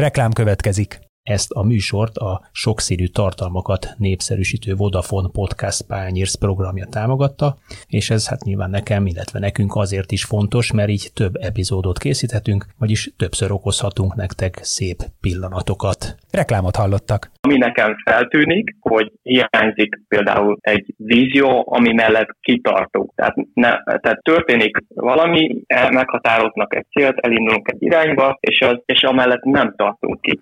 Reklám 0.00 0.32
következik. 0.32 1.09
Ezt 1.22 1.50
a 1.50 1.62
műsort 1.62 2.16
a 2.16 2.40
sokszínű 2.52 3.06
tartalmakat 3.06 3.94
népszerűsítő 3.98 4.74
Vodafone 4.74 5.28
Podcast 5.32 5.86
Pányérsz 5.86 6.34
programja 6.34 6.86
támogatta, 6.90 7.56
és 7.88 8.10
ez 8.10 8.28
hát 8.28 8.42
nyilván 8.42 8.70
nekem, 8.70 9.06
illetve 9.06 9.38
nekünk 9.38 9.74
azért 9.74 10.12
is 10.12 10.24
fontos, 10.24 10.72
mert 10.72 10.88
így 10.88 11.10
több 11.14 11.34
epizódot 11.36 11.98
készíthetünk, 11.98 12.64
vagyis 12.78 13.10
többször 13.16 13.52
okozhatunk 13.52 14.14
nektek 14.14 14.54
szép 14.62 14.96
pillanatokat. 15.20 16.14
Reklámot 16.30 16.76
hallottak. 16.76 17.30
Ami 17.40 17.56
nekem 17.56 17.96
feltűnik, 18.04 18.76
hogy 18.80 19.12
hiányzik 19.22 20.00
például 20.08 20.56
egy 20.60 20.94
vízió, 20.96 21.64
ami 21.66 21.92
mellett 21.92 22.36
kitartunk. 22.40 23.12
Tehát, 23.14 23.34
ne, 23.54 23.70
tehát 24.00 24.22
történik 24.22 24.76
valami, 24.94 25.62
meghatároznak 25.90 26.74
egy 26.74 26.86
célt, 26.90 27.18
elindulunk 27.18 27.68
egy 27.72 27.82
irányba, 27.82 28.38
és, 28.40 28.60
az, 28.60 28.82
és 28.84 29.02
amellett 29.02 29.42
nem 29.42 29.74
tartunk 29.76 30.20
ki. 30.20 30.40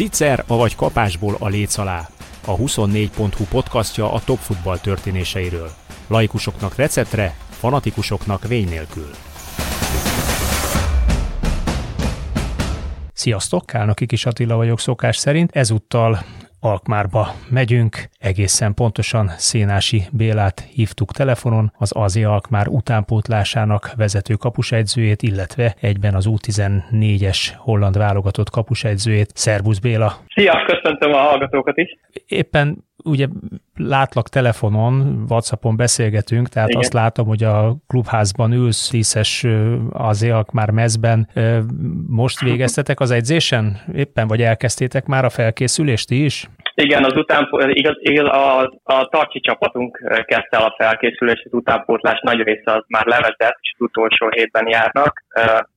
Zicser, 0.00 0.44
avagy 0.46 0.74
kapásból 0.74 1.36
a 1.38 1.48
léc 1.48 1.78
alá. 1.78 2.08
A 2.46 2.56
24.hu 2.56 3.44
podcastja 3.44 4.12
a 4.12 4.20
top 4.24 4.38
futball 4.38 4.78
történéseiről. 4.78 5.70
Laikusoknak 6.06 6.74
receptre, 6.74 7.36
fanatikusoknak 7.50 8.48
vény 8.48 8.68
nélkül. 8.68 9.10
Sziasztok, 13.12 13.66
Kálnoki 13.66 14.06
Kis 14.06 14.26
Attila 14.26 14.56
vagyok 14.56 14.80
szokás 14.80 15.16
szerint. 15.16 15.50
Ezúttal 15.52 16.24
Alkmárba 16.60 17.34
megyünk, 17.50 18.08
egészen 18.18 18.74
pontosan 18.74 19.30
Szénási 19.36 20.02
Bélát 20.12 20.60
hívtuk 20.60 21.12
telefonon, 21.12 21.72
az 21.78 21.92
Azi 21.92 22.24
Alkmár 22.24 22.68
utánpótlásának 22.68 23.92
vezető 23.96 24.34
kapusegyzőjét, 24.34 25.22
illetve 25.22 25.74
egyben 25.80 26.14
az 26.14 26.26
U14-es 26.28 27.38
holland 27.56 27.98
válogatott 27.98 28.50
kapusegyzőjét. 28.50 29.30
Szerbusz 29.34 29.78
Béla! 29.78 30.16
Szia, 30.34 30.64
köszöntöm 30.66 31.12
a 31.12 31.16
hallgatókat 31.18 31.76
is! 31.76 31.98
Éppen 32.26 32.84
ugye 33.04 33.26
látlak 33.74 34.28
telefonon, 34.28 35.24
Whatsappon 35.28 35.76
beszélgetünk, 35.76 36.48
tehát 36.48 36.68
Igen. 36.68 36.80
azt 36.80 36.92
látom, 36.92 37.26
hogy 37.26 37.42
a 37.42 37.76
klubházban 37.86 38.52
ülsz, 38.52 38.90
díszes 38.90 39.46
az 39.90 40.26
már 40.52 40.70
mezben. 40.70 41.28
Most 42.06 42.40
végeztetek 42.40 43.00
az 43.00 43.10
edzésen? 43.10 43.80
Éppen 43.94 44.26
vagy 44.26 44.42
elkezdtétek 44.42 45.06
már 45.06 45.24
a 45.24 45.30
felkészülést 45.30 46.10
is? 46.10 46.48
Igen, 46.74 47.04
az 47.04 47.16
után, 47.16 47.48
igaz, 47.68 47.96
igaz 47.98 48.28
a, 48.28 48.62
a 48.82 49.08
tartsi 49.08 49.40
csapatunk 49.40 49.96
kezdte 50.24 50.56
el 50.56 50.62
a 50.62 50.74
felkészülést, 50.78 51.44
az 51.44 51.52
utánpótlás 51.52 52.20
nagy 52.20 52.42
része 52.42 52.72
az 52.72 52.84
már 52.88 53.06
levezet, 53.06 53.58
és 53.60 53.74
az 53.78 53.86
utolsó 53.86 54.28
hétben 54.28 54.68
járnak. 54.68 55.22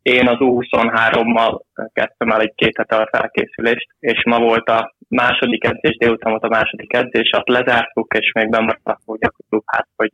Én 0.02 0.28
az 0.28 0.38
U23-mal 0.40 1.60
kezdtem 1.94 2.30
el 2.30 2.42
egy 2.42 2.54
két 2.56 2.78
hete 2.78 2.96
a 2.96 3.10
felkészülést, 3.12 3.88
és 4.00 4.24
ma 4.26 4.40
volt 4.40 4.70
a 4.70 4.96
második 5.08 5.64
edzés, 5.64 5.98
délután 5.98 6.32
volt 6.32 6.44
a 6.44 6.56
második 6.58 6.94
edzés, 6.94 7.30
azt 7.32 7.50
lezártuk, 7.50 8.14
és 8.14 8.32
még 8.32 8.50
bemaradtak 8.50 9.00
úgy 9.06 9.26
a 9.26 9.34
klubház, 9.50 9.88
hogy 9.96 10.12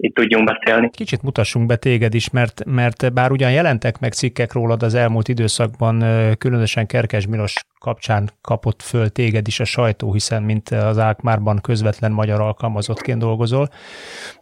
itt 0.00 0.14
tudjunk 0.14 0.44
beszélni. 0.44 0.90
Kicsit 0.90 1.22
mutassunk 1.22 1.66
be 1.66 1.76
téged 1.76 2.14
is, 2.14 2.30
mert, 2.30 2.64
mert 2.64 3.12
bár 3.12 3.30
ugyan 3.30 3.52
jelentek 3.52 3.98
meg 3.98 4.12
cikkek 4.12 4.52
rólad 4.52 4.82
az 4.82 4.94
elmúlt 4.94 5.28
időszakban, 5.28 6.04
különösen 6.38 6.86
Kerkes 6.86 7.26
Milos 7.26 7.54
kapcsán 7.78 8.30
kapott 8.40 8.82
föl 8.82 9.08
téged 9.08 9.46
is 9.46 9.60
a 9.60 9.64
sajtó, 9.64 10.12
hiszen 10.12 10.42
mint 10.42 10.68
az 10.68 10.98
Ákmárban 10.98 11.60
közvetlen 11.60 12.12
magyar 12.12 12.40
alkalmazottként 12.40 13.18
dolgozol, 13.18 13.68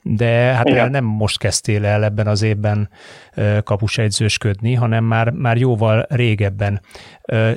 de 0.03 0.29
hát 0.29 0.69
Igen. 0.69 0.91
nem 0.91 1.05
most 1.05 1.39
kezdtél 1.39 1.85
el 1.85 2.05
ebben 2.05 2.27
az 2.27 2.43
évben 2.43 2.91
kapusegyzősködni, 3.65 4.75
hanem 4.75 5.05
már, 5.05 5.31
már 5.31 5.57
jóval 5.57 6.07
régebben. 6.09 6.81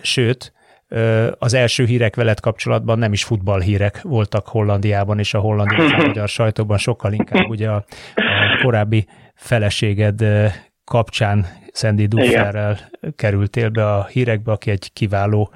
Sőt, 0.01 0.53
az 1.37 1.53
első 1.53 1.85
hírek 1.85 2.15
veled 2.15 2.39
kapcsolatban 2.39 2.99
nem 2.99 3.13
is 3.13 3.23
futballhírek 3.23 4.01
voltak 4.01 4.47
Hollandiában 4.47 5.19
és 5.19 5.33
a 5.33 5.39
holland 5.39 5.71
a 5.71 5.97
magyar 6.07 6.27
sajtóban, 6.27 6.77
sokkal 6.77 7.13
inkább 7.13 7.49
ugye 7.49 7.69
a, 7.69 7.85
a 8.15 8.59
korábbi 8.63 9.07
feleséged 9.35 10.23
kapcsán 10.83 11.45
Sandy 11.73 12.05
Dufferrel 12.05 12.77
kerültél 13.15 13.69
be 13.69 13.93
a 13.93 14.05
hírekbe, 14.05 14.51
aki 14.51 14.71
egy 14.71 14.93
kiváló 14.93 15.51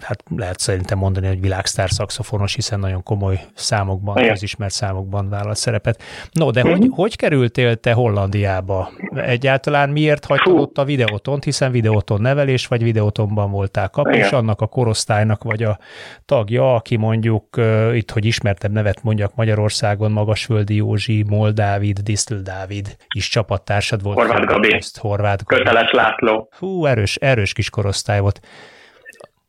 hát 0.00 0.22
lehet 0.36 0.58
szerintem 0.58 0.98
mondani, 0.98 1.26
hogy 1.26 1.40
világsztár 1.40 1.90
szakszofonos, 1.90 2.54
hiszen 2.54 2.80
nagyon 2.80 3.02
komoly 3.02 3.40
számokban, 3.54 4.16
Igen. 4.16 4.30
közismert 4.30 4.72
számokban 4.72 5.28
vállalt 5.28 5.56
szerepet. 5.56 6.02
No, 6.32 6.50
de 6.50 6.60
hogy, 6.60 6.88
hogy 6.90 7.16
kerültél 7.16 7.76
te 7.76 7.92
Hollandiába? 7.92 8.90
Egyáltalán 9.14 9.90
miért 9.90 10.24
hagytad 10.24 10.58
ott 10.58 10.78
a 10.78 10.84
videótont, 10.84 11.44
hiszen 11.44 11.70
videóton 11.70 12.20
nevelés, 12.20 12.66
vagy 12.66 12.82
videótonban 12.82 13.50
voltál 13.50 13.88
kap, 13.88 14.08
és 14.08 14.30
annak 14.30 14.60
a 14.60 14.66
korosztálynak 14.66 15.42
vagy 15.42 15.62
a 15.62 15.78
tagja, 16.24 16.74
aki 16.74 16.96
mondjuk 16.96 17.60
itt, 17.92 18.10
hogy 18.10 18.24
ismertebb 18.24 18.72
nevet 18.72 19.02
mondjak 19.02 19.34
Magyarországon, 19.34 20.12
Magasföldi 20.12 20.74
Józsi, 20.74 21.24
Moldávid, 21.28 21.98
Disztl 21.98 22.34
Dávid 22.34 22.96
is 23.14 23.28
csapattársad 23.28 24.02
volt. 24.02 24.16
Horváth 24.16 24.44
Gabi. 24.44 24.80
Horváth 24.98 25.44
Gabi. 25.44 25.62
Köteles 25.62 25.90
László. 25.90 26.48
Hú, 26.58 26.86
erős, 26.86 27.16
erős 27.16 27.52
kis 27.52 27.70
korosztály 27.70 28.20
volt 28.20 28.40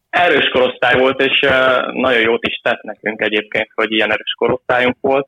erős 0.09 0.49
korosztály 0.49 0.99
volt, 0.99 1.21
és 1.21 1.39
nagyon 1.91 2.21
jót 2.21 2.45
is 2.45 2.59
tett 2.63 2.81
nekünk 2.81 3.21
egyébként, 3.21 3.67
hogy 3.73 3.91
ilyen 3.91 4.11
erős 4.11 4.33
korosztályunk 4.37 4.95
volt. 5.01 5.27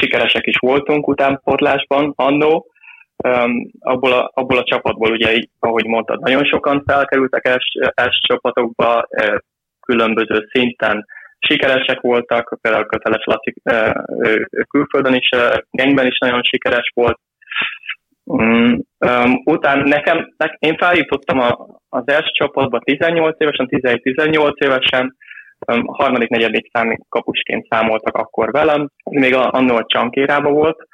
Sikeresek 0.00 0.46
is 0.46 0.56
voltunk 0.58 1.08
utánportlásban 1.08 2.12
annó. 2.16 2.66
Abból 3.78 4.12
a, 4.12 4.30
abból 4.34 4.58
a 4.58 4.64
csapatból 4.64 5.10
ugye, 5.10 5.38
ahogy 5.58 5.86
mondtad, 5.86 6.20
nagyon 6.20 6.44
sokan 6.44 6.82
felkerültek 6.86 7.46
első, 7.46 7.92
első 7.94 8.18
csapatokba, 8.20 9.08
különböző 9.80 10.48
szinten 10.50 11.06
sikeresek 11.38 12.00
voltak, 12.00 12.58
például 12.60 12.86
Köteles 12.86 13.24
Laci 13.24 13.54
külföldön 14.68 15.14
is, 15.14 15.28
gengben 15.70 16.06
is 16.06 16.18
nagyon 16.18 16.42
sikeres 16.42 16.90
volt, 16.94 17.18
Um, 18.24 19.42
utána 19.44 19.84
nekem, 19.84 20.34
én 20.58 20.76
feljutottam 20.76 21.38
a, 21.38 21.66
az 21.88 22.02
első 22.04 22.30
csapatba 22.32 22.78
18 22.78 23.36
évesen, 23.38 23.68
17-18 23.70 24.64
évesen, 24.64 25.16
um, 25.72 25.86
harmadik, 25.86 26.28
negyedik 26.28 26.70
szám 26.72 26.98
kapusként 27.08 27.66
számoltak 27.70 28.16
akkor 28.16 28.50
velem, 28.50 28.90
még 29.10 29.34
a, 29.34 29.52
annól 29.52 29.76
a 29.76 29.86
csankérába 29.86 30.50
volt, 30.50 30.86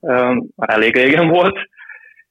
um, 0.00 0.48
elég 0.56 0.96
régen 0.96 1.28
volt, 1.28 1.58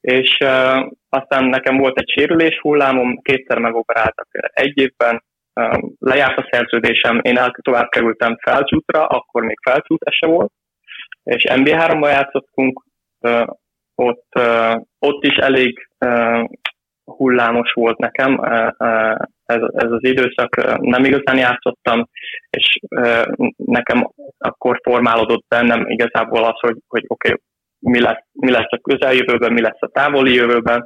és 0.00 0.38
uh, 0.44 0.90
aztán 1.08 1.44
nekem 1.44 1.76
volt 1.76 1.98
egy 1.98 2.10
sérülés 2.10 2.58
hullámom, 2.60 3.20
kétszer 3.22 3.58
megoperáltak 3.58 4.28
egy 4.52 4.78
évben, 4.78 5.24
um, 5.54 5.94
lejárt 5.98 6.38
a 6.38 6.48
szerződésem, 6.50 7.20
én 7.22 7.38
el, 7.38 7.50
tovább 7.62 7.88
kerültem 7.88 8.38
felcsútra, 8.40 9.06
akkor 9.06 9.42
még 9.42 9.58
felcsút 9.62 10.04
se 10.10 10.26
volt, 10.26 10.52
és 11.22 11.44
MB3-ban 11.48 12.08
játszottunk, 12.08 12.84
ott, 13.94 14.28
ott 14.98 15.24
is 15.24 15.36
elég 15.36 15.88
hullámos 17.04 17.72
volt 17.72 17.98
nekem 17.98 18.40
ez, 19.44 19.60
ez 19.72 19.90
az 19.90 20.04
időszak, 20.04 20.80
nem 20.80 21.04
igazán 21.04 21.38
játszottam, 21.38 22.08
és 22.50 22.78
nekem 23.56 24.08
akkor 24.38 24.80
formálódott 24.82 25.44
bennem 25.48 25.84
igazából 25.86 26.44
az, 26.44 26.58
hogy, 26.60 26.76
hogy 26.88 27.04
oké, 27.06 27.28
okay, 27.28 27.40
mi 27.78 28.00
lesz, 28.00 28.24
mi 28.32 28.50
lesz 28.50 28.72
a 28.72 28.78
közeljövőben, 28.78 29.52
mi 29.52 29.60
lesz 29.60 29.80
a 29.80 29.88
távoli 29.88 30.34
jövőben, 30.34 30.84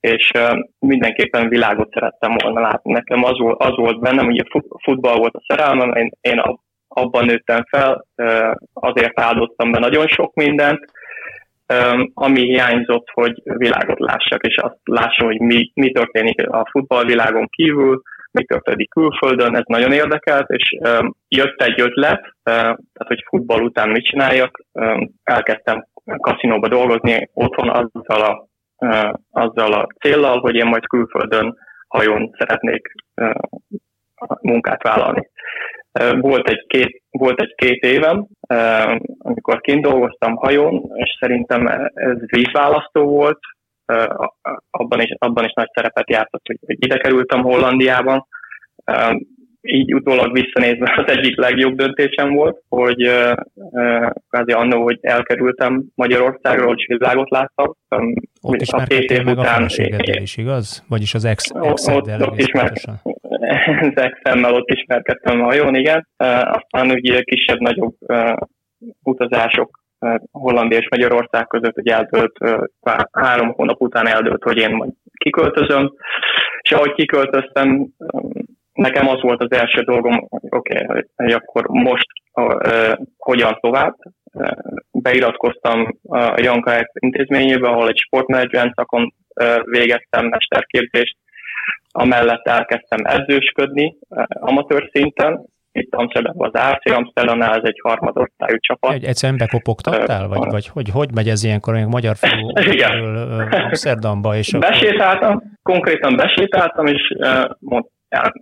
és 0.00 0.30
mindenképpen 0.78 1.48
világot 1.48 1.92
szerettem 1.92 2.36
volna 2.42 2.60
látni. 2.60 2.92
Nekem 2.92 3.24
az 3.24 3.38
volt, 3.38 3.62
az 3.62 3.76
volt 3.76 4.00
bennem, 4.00 4.26
ugye 4.26 4.42
futball 4.82 5.16
volt 5.16 5.34
a 5.34 5.44
szerelmem, 5.46 5.92
én, 5.92 6.10
én 6.20 6.42
abban 6.88 7.24
nőttem 7.24 7.64
fel, 7.68 8.04
azért 8.72 9.20
áldoztam 9.20 9.70
be 9.70 9.78
nagyon 9.78 10.06
sok 10.06 10.34
mindent, 10.34 10.84
ami 12.14 12.40
hiányzott, 12.40 13.06
hogy 13.12 13.42
világot 13.44 13.98
lássak, 13.98 14.46
és 14.46 14.56
azt 14.56 14.78
lássam, 14.84 15.26
hogy 15.26 15.40
mi, 15.40 15.70
mi 15.74 15.92
történik 15.92 16.48
a 16.48 16.68
futballvilágon 16.70 17.48
kívül, 17.48 18.02
mi 18.30 18.44
történik 18.44 18.90
külföldön, 18.90 19.56
ez 19.56 19.64
nagyon 19.66 19.92
érdekelt, 19.92 20.48
és 20.48 20.78
jött 21.28 21.62
egy 21.62 21.80
ötlet, 21.80 22.34
tehát 22.42 23.06
hogy 23.06 23.24
futball 23.28 23.62
után 23.62 23.88
mit 23.88 24.06
csináljak, 24.06 24.60
elkezdtem 25.22 25.86
kaszinóba 26.04 26.68
dolgozni 26.68 27.30
otthon 27.32 27.68
azzal 27.68 28.20
a, 28.20 28.46
azzal 29.30 29.72
a 29.72 29.86
céllal, 30.00 30.40
hogy 30.40 30.54
én 30.54 30.66
majd 30.66 30.86
külföldön 30.86 31.56
hajón 31.88 32.34
szeretnék 32.38 32.92
munkát 34.40 34.82
vállalni. 34.82 35.28
Volt 36.20 36.48
egy 36.48 36.64
két, 36.66 37.02
volt 37.18 37.40
egy 37.40 37.54
két 37.56 37.82
évem, 37.82 38.26
amikor 39.18 39.60
kint 39.60 39.82
dolgoztam 39.82 40.34
hajón, 40.34 40.90
és 40.94 41.16
szerintem 41.20 41.66
ez 41.94 42.16
vízválasztó 42.26 43.04
volt, 43.04 43.38
abban 44.70 45.00
is, 45.00 45.14
abban 45.18 45.44
is 45.44 45.52
nagy 45.52 45.70
szerepet 45.74 46.10
játszott, 46.10 46.46
hogy 46.46 46.76
ide 46.78 46.96
kerültem 46.96 47.42
Hollandiában. 47.42 48.26
így 49.66 49.94
utólag 49.94 50.32
visszanézve 50.32 50.94
az 50.96 51.12
egyik 51.16 51.36
legjobb 51.36 51.74
döntésem 51.74 52.34
volt, 52.34 52.62
hogy 52.68 53.10
kvázi 54.28 54.52
annó, 54.52 54.82
hogy 54.82 54.98
elkerültem 55.00 55.84
Magyarországról, 55.94 56.74
és 56.76 56.86
világot 56.86 57.30
láttam. 57.30 57.74
Ott 58.42 58.60
ismerkedtél 58.60 59.22
meg 59.22 59.38
után, 59.38 59.52
a 59.52 59.54
feleségeddel 59.54 60.22
is, 60.22 60.36
igaz? 60.36 60.84
Vagyis 60.88 61.14
az 61.14 61.24
ex 61.24 61.50
exeddel 61.62 62.22
ott, 62.22 62.30
ott 62.30 62.38
ismer, 62.38 62.72
az 63.80 63.92
exemmel 63.94 64.54
ott 64.54 64.68
ismerkedtem 64.68 65.40
a 65.40 65.44
hajón, 65.44 65.74
igen. 65.74 66.08
Aztán 66.42 66.90
ugye 66.90 67.22
kisebb-nagyobb 67.22 67.94
utazások 69.02 69.78
Hollandia 70.32 70.78
és 70.78 70.88
Magyarország 70.90 71.46
között, 71.46 71.74
hogy 71.74 71.88
eldőlt, 71.88 72.38
három 73.12 73.52
hónap 73.52 73.80
után 73.80 74.06
eldőlt, 74.06 74.42
hogy 74.42 74.56
én 74.56 74.70
majd 74.70 74.90
kiköltözöm, 75.18 75.92
és 76.60 76.72
ahogy 76.72 76.92
kiköltöztem, 76.92 77.86
nekem 78.72 79.08
az 79.08 79.20
volt 79.20 79.42
az 79.42 79.58
első 79.58 79.82
dolgom, 79.82 80.26
hogy 80.28 80.48
oké, 80.50 80.84
okay, 80.84 81.04
hogy 81.16 81.32
akkor 81.32 81.66
most 81.66 82.06
hogyan 83.16 83.58
tovább. 83.60 83.94
Beiratkoztam 84.90 85.98
a 86.02 86.40
Janka 86.40 86.90
intézményébe, 86.92 87.68
ahol 87.68 87.88
egy 87.88 87.98
sportmenedzsment 87.98 88.74
szakon 88.74 89.14
végeztem 89.64 90.26
mesterképzést, 90.26 91.16
amellett 91.90 92.46
elkezdtem 92.46 93.04
edzősködni 93.04 93.96
uh, 94.08 94.24
amatőr 94.28 94.88
szinten, 94.92 95.44
itt 95.72 95.94
Amsterdamban 95.94 96.50
az 96.52 96.60
AC 96.60 96.94
Amsterdamnál, 96.96 97.54
ez 97.54 97.64
egy 97.64 97.80
harmadosztályú 97.82 98.56
csapat. 98.58 98.92
Egy, 98.92 99.04
egyszerűen 99.04 99.38
bekopogtattál, 99.38 100.24
uh, 100.24 100.36
vagy, 100.36 100.50
vagy 100.50 100.66
hogy, 100.66 100.88
hogy 100.88 101.08
megy 101.14 101.28
ez 101.28 101.44
ilyenkor, 101.44 101.74
hogy 101.74 101.86
magyar 101.86 102.16
fiú 102.16 102.52
Amsterdamba? 103.64 104.36
És 104.36 104.50
besétáltam, 104.50 105.30
akkor... 105.30 105.42
konkrétan 105.62 106.16
besétáltam, 106.16 106.86
és 106.86 107.02
mond, 107.58 107.84
el, 108.08 108.32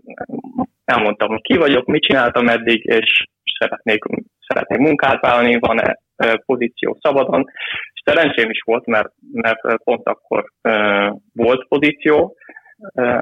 elmondtam, 0.85 1.29
hogy 1.29 1.43
ki 1.43 1.57
vagyok, 1.57 1.87
mit 1.87 2.03
csináltam 2.03 2.49
eddig, 2.49 2.85
és 2.85 3.27
szeretnék, 3.59 4.05
szeretnék 4.47 4.79
munkát 4.79 5.21
vállalni, 5.21 5.59
van-e 5.59 5.99
pozíció 6.47 6.99
szabadon. 7.01 7.45
És 7.93 8.03
szerencsém 8.05 8.51
is 8.51 8.63
volt, 8.65 8.87
mert, 8.87 9.13
mert 9.33 9.61
pont 9.85 10.09
akkor 10.09 10.45
volt 11.33 11.69
pozíció, 11.69 12.37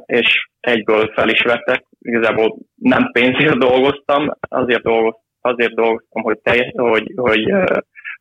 és 0.06 0.48
egyből 0.60 1.12
fel 1.14 1.28
is 1.28 1.42
vettek. 1.42 1.84
Igazából 1.98 2.56
nem 2.74 3.10
pénzért 3.12 3.58
dolgoztam, 3.58 4.30
azért, 4.40 4.82
dolgoz, 4.82 5.14
azért 5.40 5.74
dolgoztam, 5.74 6.22
hogy, 6.22 6.38
teljes, 6.38 6.72
hogy, 6.76 7.12
hogy 7.16 7.52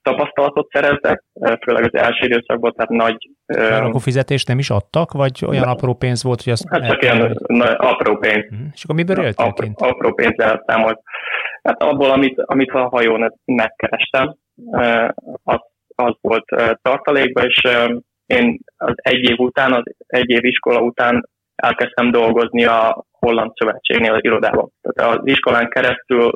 tapasztalatot 0.02 0.70
szereztek, 0.72 1.24
főleg 1.66 1.84
az 1.84 1.94
első 1.94 2.26
időszakban, 2.26 2.74
tehát 2.74 2.90
nagy... 2.90 3.30
Már 3.46 3.84
akkor 3.84 4.02
fizetést 4.02 4.48
nem 4.48 4.60
is 4.60 4.70
adtak, 4.70 5.12
vagy 5.12 5.44
olyan 5.48 5.66
ne, 5.66 5.72
apró 5.72 5.94
pénz 5.94 6.24
volt, 6.24 6.42
hogy 6.42 6.54
azt... 6.54 6.66
Hát 6.70 6.88
csak 6.88 7.02
ilyen 7.02 7.28
hogy... 7.28 7.38
apró 7.78 8.18
pénz. 8.18 8.44
Uh-huh. 8.44 8.68
És 8.74 8.84
akkor 8.84 8.96
miből 8.96 9.24
éltél 9.24 9.46
apró, 9.46 9.68
apró 9.76 10.14
pénz 10.14 10.40
elszámolt. 10.40 11.00
Hát 11.64 11.82
abból, 11.84 12.12
amit, 12.12 12.42
amit 12.42 12.72
a 12.72 12.88
hajón 12.88 13.34
megkerestem, 13.46 14.36
az, 15.44 15.60
az 15.96 16.16
volt 16.22 16.46
tartalékban, 16.82 17.46
és 17.46 17.62
én 18.26 18.60
az 18.78 18.94
egy 18.96 19.30
év 19.30 19.40
után, 19.40 19.74
az 19.74 19.84
egy 20.08 20.30
év 20.30 20.44
iskola 20.44 20.82
után 20.82 21.30
elkezdtem 21.62 22.12
dolgozni 22.12 22.66
a 22.66 23.06
Holland 23.12 23.52
Szövetségnél 23.56 24.14
az 24.14 24.24
irodában. 24.24 24.72
Tehát 24.82 25.18
az 25.18 25.22
iskolán 25.24 25.70
keresztül 25.70 26.32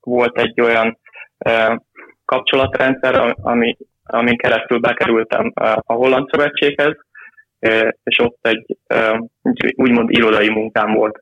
volt 0.00 0.38
egy 0.38 0.60
olyan 0.60 0.98
kapcsolatrendszer, 2.24 3.34
ami, 3.42 3.76
amin 4.02 4.36
keresztül 4.36 4.78
bekerültem 4.78 5.52
a 5.54 5.92
Holland 5.92 6.28
Szövetséghez, 6.30 6.96
és 8.02 8.18
ott 8.18 8.38
egy 8.40 8.76
úgymond 9.74 10.10
irodai 10.10 10.48
munkám 10.48 10.92
volt. 10.92 11.18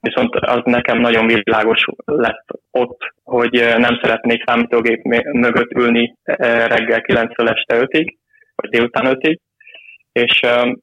Viszont 0.00 0.34
az 0.34 0.60
nekem 0.64 0.98
nagyon 0.98 1.26
világos 1.26 1.84
lett 2.04 2.46
ott, 2.70 2.98
hogy 3.24 3.52
nem 3.76 3.98
szeretnék 4.02 4.42
számítógép 4.46 5.02
mögött 5.32 5.70
ülni 5.70 6.16
reggel 6.66 7.00
9-től 7.02 7.48
este 7.48 7.86
5-ig, 7.86 8.14
vagy 8.54 8.70
délután 8.70 9.18
5-ig, 9.20 9.36
és 10.18 10.40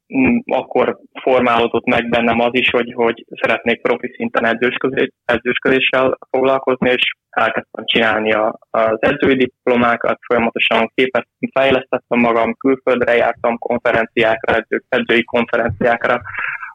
um, 0.07 0.43
akkor 0.45 0.97
formálódott 1.21 1.85
meg 1.85 2.09
bennem 2.09 2.39
az 2.39 2.49
is, 2.51 2.69
hogy, 2.69 2.93
hogy 2.93 3.25
szeretnék 3.41 3.81
profi 3.81 4.13
szinten 4.15 4.45
edzősködés, 4.45 5.09
edzősködéssel 5.25 6.17
foglalkozni, 6.29 6.89
és 6.89 7.15
elkezdtem 7.29 7.85
csinálni 7.85 8.33
a, 8.33 8.59
az 8.69 8.97
edzői 8.99 9.35
diplomákat, 9.35 10.19
folyamatosan 10.27 10.91
képeztem, 10.95 11.49
fejlesztettem 11.51 12.19
magam, 12.19 12.53
külföldre 12.53 13.15
jártam 13.15 13.57
konferenciákra, 13.57 14.55
edző, 14.55 14.83
edzői 14.89 15.23
konferenciákra, 15.23 16.21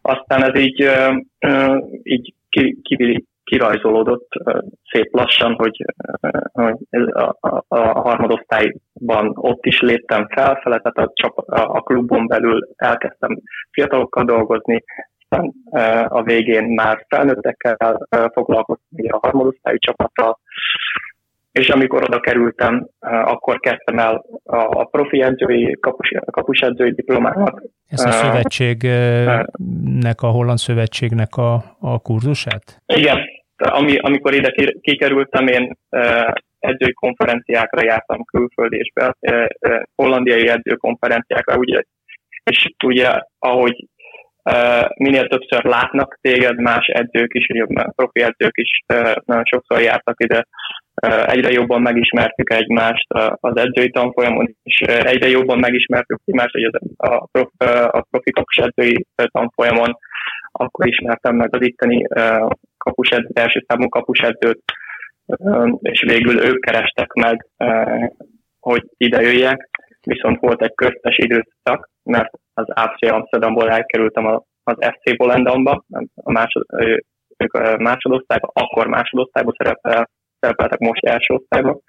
aztán 0.02 0.44
ez 0.44 0.60
így, 0.60 0.90
így 2.02 2.34
kirajzolódott 3.50 4.28
szép 4.90 5.14
lassan, 5.14 5.54
hogy, 5.54 5.84
hogy 6.52 6.76
a, 7.12 7.36
a, 7.40 7.64
a 7.68 8.00
harmadosztályban 8.00 9.32
ott 9.34 9.64
is 9.64 9.80
léptem 9.80 10.28
felfele, 10.28 10.78
tehát 10.78 11.08
a, 11.08 11.12
csap, 11.14 11.38
a 11.48 11.80
klubon 11.80 12.26
belül 12.26 12.68
elkezdtem 12.76 13.40
fiatalokkal 13.70 14.24
dolgozni, 14.24 14.84
aztán 15.18 15.52
a 16.08 16.22
végén 16.22 16.64
már 16.64 17.04
felnőttekkel 17.08 18.06
foglalkozni 18.32 19.08
a 19.08 19.18
harmadosztályú 19.22 19.76
csapattal, 19.78 20.38
és 21.52 21.68
amikor 21.68 22.02
oda 22.02 22.20
kerültem, 22.20 22.88
akkor 23.00 23.60
kezdtem 23.60 23.98
el 23.98 24.24
a 24.44 24.84
profi 24.84 25.22
edzői, 25.22 25.76
kapus, 25.80 26.12
kapus 26.30 26.60
edzői 26.60 26.92
diplomámat. 26.92 27.62
Ez 27.86 28.04
a 28.04 28.10
szövetségnek, 28.10 30.22
a 30.22 30.26
holland 30.26 30.58
szövetségnek 30.58 31.36
a, 31.36 31.54
a 31.80 31.98
kurzusát? 31.98 32.82
Igen, 32.86 33.18
ami, 33.60 33.98
amikor 33.98 34.34
ide 34.34 34.54
kikerültem, 34.80 35.46
én 35.46 35.76
edzői 36.58 36.92
konferenciákra 36.92 37.84
jártam 37.84 38.24
külföldésbe, 38.24 39.14
hollandiai 39.94 40.48
edzőkonferenciákra, 40.48 41.56
ugye, 41.56 41.82
és 42.44 42.70
ugye, 42.84 43.20
ahogy 43.38 43.84
minél 44.94 45.26
többször 45.26 45.64
látnak 45.64 46.18
téged 46.20 46.60
más 46.60 46.86
edzők 46.86 47.34
is, 47.34 47.46
ugye 47.48 47.64
profi 47.96 48.22
edzők 48.22 48.56
is 48.58 48.80
nagyon 49.24 49.44
sokszor 49.44 49.80
jártak 49.80 50.22
ide, 50.22 50.46
egyre 51.26 51.50
jobban 51.50 51.82
megismertük 51.82 52.52
egymást 52.52 53.06
az 53.34 53.56
edzői 53.56 53.90
tanfolyamon, 53.90 54.56
és 54.62 54.80
egyre 54.80 55.28
jobban 55.28 55.58
megismertük 55.58 56.20
egymást 56.24 56.52
hogy 56.52 56.80
a, 56.96 57.26
profi, 57.26 57.54
a 57.84 58.06
profi 58.10 58.32
edzői 58.56 59.06
tanfolyamon, 59.14 59.96
akkor 60.52 60.86
ismertem 60.86 61.36
meg 61.36 61.54
az 61.54 61.66
itteni 61.66 62.06
kapusedzőt, 62.84 63.38
első 63.38 63.64
számú 63.66 63.88
kapusedzőt, 63.88 64.62
és 65.78 66.02
végül 66.06 66.38
ők 66.44 66.60
kerestek 66.60 67.12
meg, 67.12 67.46
hogy 68.60 68.84
ide 68.96 69.20
jöjjek, 69.20 69.68
viszont 70.00 70.40
volt 70.40 70.62
egy 70.62 70.74
köztes 70.74 71.18
időszak, 71.18 71.90
mert 72.02 72.30
az 72.54 72.68
AFC 72.68 73.10
Amsterdamból 73.10 73.70
elkerültem 73.70 74.26
az 74.62 74.76
FC 74.78 75.16
Bolendamba, 75.16 75.84
a 76.14 76.30
másod, 76.30 76.66
ők 77.38 77.78
másodosztályban, 77.78 78.50
akkor 78.52 78.86
másodosztályban 78.86 79.54
szerepel, 79.56 80.10
szerepeltek 80.40 80.78
most 80.78 81.04
első 81.04 81.34
osztályban. 81.34 81.80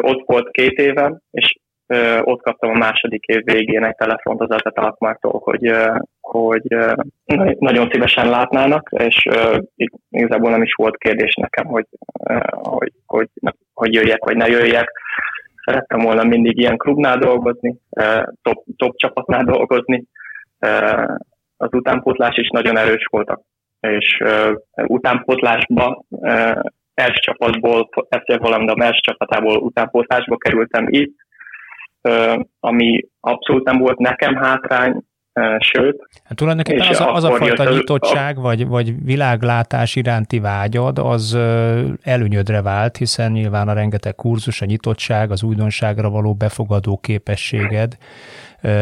Ott 0.00 0.26
volt 0.26 0.50
két 0.50 0.78
éve, 0.78 1.20
és 1.30 1.56
ott 2.22 2.42
kaptam 2.42 2.70
a 2.70 2.78
második 2.78 3.24
év 3.24 3.44
végén 3.44 3.84
egy 3.84 3.94
telefont 3.94 4.40
az 4.40 4.50
Etet 4.50 4.78
Alkmártól, 4.78 5.40
hogy, 5.42 5.72
hogy 6.20 6.62
nagyon 7.58 7.88
szívesen 7.90 8.28
látnának, 8.28 8.88
és 8.90 9.28
igazából 10.10 10.50
nem 10.50 10.62
is 10.62 10.72
volt 10.74 10.96
kérdés 10.96 11.34
nekem, 11.34 11.66
hogy, 11.66 11.86
hogy, 12.50 12.92
hogy, 13.06 13.28
hogy 13.72 13.94
jöjjek 13.94 14.24
vagy 14.24 14.36
ne 14.36 14.46
jöjjek. 14.46 14.92
Szerettem 15.64 16.00
volna 16.00 16.24
mindig 16.24 16.58
ilyen 16.58 16.76
klubnál 16.76 17.18
dolgozni, 17.18 17.76
top, 18.42 18.64
top 18.76 18.96
csapatnál 18.96 19.44
dolgozni. 19.44 20.04
Az 21.56 21.68
utánpótlás 21.72 22.36
is 22.36 22.48
nagyon 22.48 22.78
erős 22.78 23.06
voltak, 23.10 23.40
és 23.80 24.22
utánpótlásba 24.86 26.04
első 26.94 27.18
csapatból, 27.20 27.88
FC 27.92 28.38
Volendam 28.38 28.80
első 28.80 29.00
csapatából 29.00 29.56
utánpótlásba 29.56 30.36
kerültem 30.36 30.86
itt, 30.88 31.14
ami 32.60 33.08
abszolút 33.20 33.64
nem 33.64 33.78
volt 33.78 33.98
nekem 33.98 34.34
hátrány, 34.34 35.02
sőt. 35.58 36.06
Hát 36.24 36.36
tulajdonképpen 36.36 36.88
az, 36.88 37.00
a, 37.00 37.14
az 37.14 37.24
a 37.24 37.34
fajta 37.34 37.70
nyitottság, 37.70 38.38
a... 38.38 38.40
vagy, 38.40 38.66
vagy 38.66 39.04
világlátás 39.04 39.96
iránti 39.96 40.38
vágyad, 40.38 40.98
az 40.98 41.38
előnyödre 42.02 42.62
vált, 42.62 42.96
hiszen 42.96 43.32
nyilván 43.32 43.68
a 43.68 43.72
rengeteg 43.72 44.14
kurzus, 44.14 44.62
a 44.62 44.64
nyitottság, 44.64 45.30
az 45.30 45.42
újdonságra 45.42 46.10
való 46.10 46.34
befogadó 46.34 46.98
képességed 46.98 47.96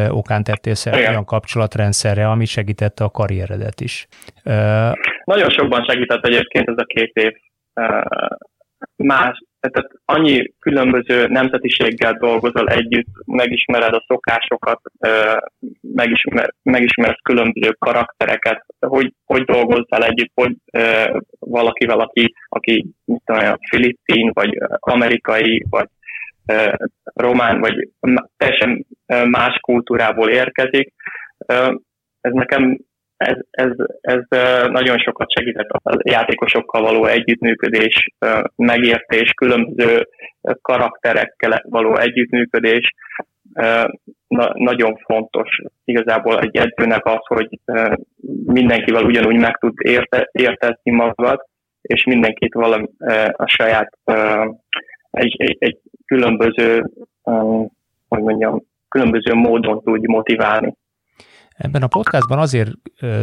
okán 0.09 0.43
tettél 0.43 0.75
szert 0.75 1.09
olyan 1.09 1.25
kapcsolatrendszerre, 1.25 2.29
ami 2.29 2.45
segítette 2.45 3.05
a 3.05 3.11
karrieredet 3.11 3.81
is. 3.81 4.07
Nagyon 5.25 5.51
sokban 5.51 5.85
segített 5.85 6.25
egyébként 6.25 6.69
ez 6.69 6.79
a 6.79 6.85
két 6.85 7.13
év 7.15 7.33
más, 8.97 9.43
tehát 9.71 9.91
annyi 10.05 10.53
különböző 10.59 11.27
nemzetiséggel 11.27 12.13
dolgozol 12.13 12.69
együtt, 12.69 13.07
megismered 13.25 13.95
a 13.95 14.05
szokásokat, 14.07 14.81
megismer, 15.81 16.55
megismered 16.63 17.23
különböző 17.23 17.77
karaktereket, 17.79 18.65
hogy, 18.79 19.13
hogy 19.25 19.45
dolgozzál 19.45 20.05
együtt, 20.05 20.33
hogy 20.35 20.57
valakivel, 21.39 22.01
aki, 22.01 22.35
aki 22.49 22.87
mit 23.05 23.23
tudom, 23.25 23.57
filippin, 23.71 24.31
vagy 24.33 24.59
amerikai, 24.79 25.65
vagy 25.71 25.89
román, 27.15 27.61
vagy 27.61 27.89
teljesen 28.37 28.87
más 29.07 29.59
kultúrából 29.61 30.31
érkezik. 30.31 30.93
Ez 32.21 32.33
nekem 32.33 32.79
ez, 33.17 33.37
ez, 33.51 33.71
ez 34.01 34.21
nagyon 34.69 34.99
sokat 34.99 35.33
segített 35.33 35.69
a 35.69 35.99
játékosokkal 36.03 36.83
való 36.83 37.05
együttműködés, 37.05 38.09
megértés, 38.57 39.31
különböző 39.31 40.09
karakterekkel 40.63 41.63
való 41.69 41.97
együttműködés. 41.97 42.95
Na, 44.29 44.51
nagyon 44.55 44.97
fontos 44.97 45.61
igazából 45.85 46.41
egy 46.41 46.57
edzőnek 46.57 47.05
az, 47.07 47.27
hogy 47.27 47.59
mindenkivel 48.47 49.05
ugyanúgy 49.05 49.39
meg 49.39 49.57
tud 49.59 49.75
érte, 49.77 50.29
értetni 50.33 50.91
magad, 50.91 51.45
és 51.83 52.05
mindenkit 52.05 52.55
valami 52.55 52.89
a 53.33 53.47
saját 53.47 53.99
egy, 55.11 55.35
egy, 55.39 55.57
egy 55.59 55.79
különböző, 56.07 56.91
hogy 58.09 58.23
mondjam, 58.23 58.63
különböző 58.89 59.35
módon 59.35 59.83
tudj 59.83 60.07
motiválni. 60.07 60.75
Ebben 61.57 61.83
a 61.83 61.87
podcastban 61.87 62.39
azért 62.39 62.71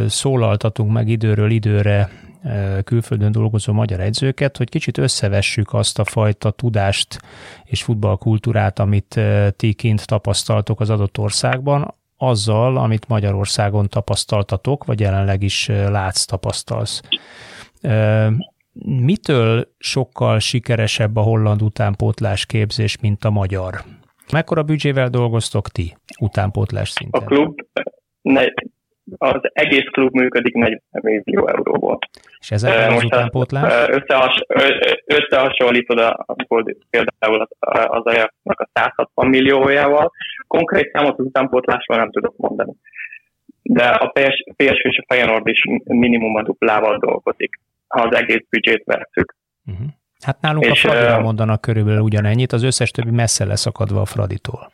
szólaltatunk 0.06 0.92
meg 0.92 1.08
időről 1.08 1.50
időre 1.50 2.10
külföldön 2.84 3.32
dolgozó 3.32 3.72
magyar 3.72 4.00
edzőket, 4.00 4.56
hogy 4.56 4.68
kicsit 4.68 4.98
összevessük 4.98 5.72
azt 5.72 5.98
a 5.98 6.04
fajta 6.04 6.50
tudást 6.50 7.18
és 7.64 7.82
futballkultúrát, 7.82 8.78
amit 8.78 9.20
ti 9.56 9.72
kint 9.72 10.06
tapasztaltok 10.06 10.80
az 10.80 10.90
adott 10.90 11.18
országban, 11.18 11.94
azzal, 12.16 12.76
amit 12.76 13.08
Magyarországon 13.08 13.88
tapasztaltatok, 13.88 14.84
vagy 14.84 15.00
jelenleg 15.00 15.42
is 15.42 15.66
látsz, 15.68 16.24
tapasztalsz. 16.24 17.00
Mitől 18.82 19.68
sokkal 19.78 20.38
sikeresebb 20.38 21.16
a 21.16 21.20
holland 21.20 21.62
utánpótlás 21.62 22.46
képzés, 22.46 22.98
mint 22.98 23.24
a 23.24 23.30
magyar? 23.30 23.84
Mekkora 24.32 24.62
büdzsével 24.62 25.08
dolgoztok 25.08 25.68
ti 25.68 25.96
utánpótlás 26.20 26.90
szinten? 26.90 27.22
A 27.22 27.24
klub 27.24 27.60
az 29.18 29.40
egész 29.52 29.88
klub 29.92 30.14
működik 30.14 30.54
40 30.54 30.80
millió 30.92 31.48
euróból. 31.48 31.98
És 32.40 32.50
ez 32.50 32.62
az 32.62 33.02
utánpótlás? 33.04 33.88
Összehas, 33.88 34.40
összehasonlítod 35.06 35.98
a, 35.98 36.26
például 36.90 37.40
az, 37.58 38.04
Ajaxnak 38.04 38.60
a 38.60 38.68
160 38.72 39.26
milliójával. 39.28 40.12
Konkrét 40.46 40.90
számot 40.92 41.18
az 41.18 41.24
utánpótlásról 41.24 41.98
nem 41.98 42.10
tudok 42.10 42.36
mondani. 42.36 42.72
De 43.62 43.84
a 43.84 44.06
PS, 44.06 44.44
PSV 44.56 44.86
és 44.86 44.98
a 44.98 45.04
Feyenoord 45.08 45.46
is 45.46 45.62
minimum 45.84 46.34
a 46.36 46.42
duplával 46.42 46.98
dolgozik, 46.98 47.60
ha 47.88 48.02
az 48.02 48.16
egész 48.16 48.44
büdzsét 48.50 48.84
veszük. 48.84 49.34
Uh-huh. 49.66 49.86
Hát 50.24 50.40
nálunk 50.40 50.64
és, 50.64 50.84
a 50.84 50.88
Fradira 50.88 51.20
mondanak 51.20 51.60
körülbelül 51.60 52.00
ugyanennyit, 52.00 52.52
az 52.52 52.62
összes 52.62 52.90
többi 52.90 53.10
messze 53.10 53.44
leszakadva 53.44 54.00
a 54.00 54.04
Fraditól. 54.04 54.72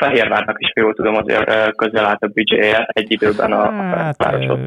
Fehérvárnak 0.00 0.56
is, 0.58 0.72
jól 0.74 0.94
tudom, 0.94 1.14
azért 1.14 1.74
közel 1.76 2.04
állt 2.04 2.22
a 2.22 2.26
büdzséje 2.26 2.86
egy 2.92 3.12
időben 3.12 3.52
a 3.52 3.70
hát, 3.70 4.16
városot. 4.16 4.58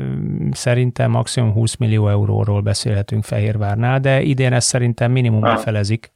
Szerintem 0.52 1.12
maximum 1.12 1.52
20 1.52 1.78
millió 1.78 2.08
euróról 2.08 2.62
beszélhetünk 2.62 3.24
Fehérvárnál, 3.24 4.00
de 4.00 4.22
idén 4.22 4.54
ez 4.54 4.64
szerintem 4.64 5.12
minimum 5.12 5.44
ah. 5.44 5.58
felezik. 5.58 6.12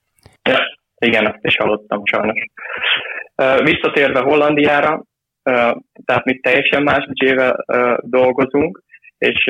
Ja, 0.49 0.59
igen, 0.97 1.27
ezt 1.27 1.45
is 1.45 1.55
hallottam 1.55 2.01
sajnos. 2.05 2.45
Visszatérve 3.63 4.19
Hollandiára, 4.19 5.03
tehát 6.05 6.25
mi 6.25 6.39
teljesen 6.39 6.83
más 6.83 7.05
büdzsével 7.05 7.65
dolgozunk, 8.01 8.83
és 9.17 9.45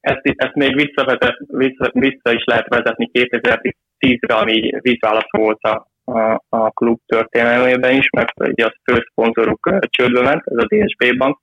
ezt, 0.00 0.20
ezt 0.22 0.54
még 0.54 0.74
visszavezet, 0.74 1.36
vissza, 1.46 1.90
vissza 1.92 2.32
is 2.32 2.44
lehet 2.44 2.68
vezetni 2.68 3.10
2010-re, 3.12 4.34
ami 4.34 4.70
vízválasz 4.80 5.30
volt 5.30 5.62
a 5.62 5.89
a, 6.10 6.42
a 6.48 6.70
klub 6.70 6.98
történelmében 7.06 7.94
is, 7.94 8.10
mert 8.10 8.32
ugye 8.36 8.64
a 8.64 8.74
fő 8.84 9.06
szponzoruk 9.10 9.74
csődbe 9.80 10.20
ment, 10.20 10.42
ez 10.44 10.56
a 10.56 10.66
DSB 10.66 11.16
Bank, 11.18 11.38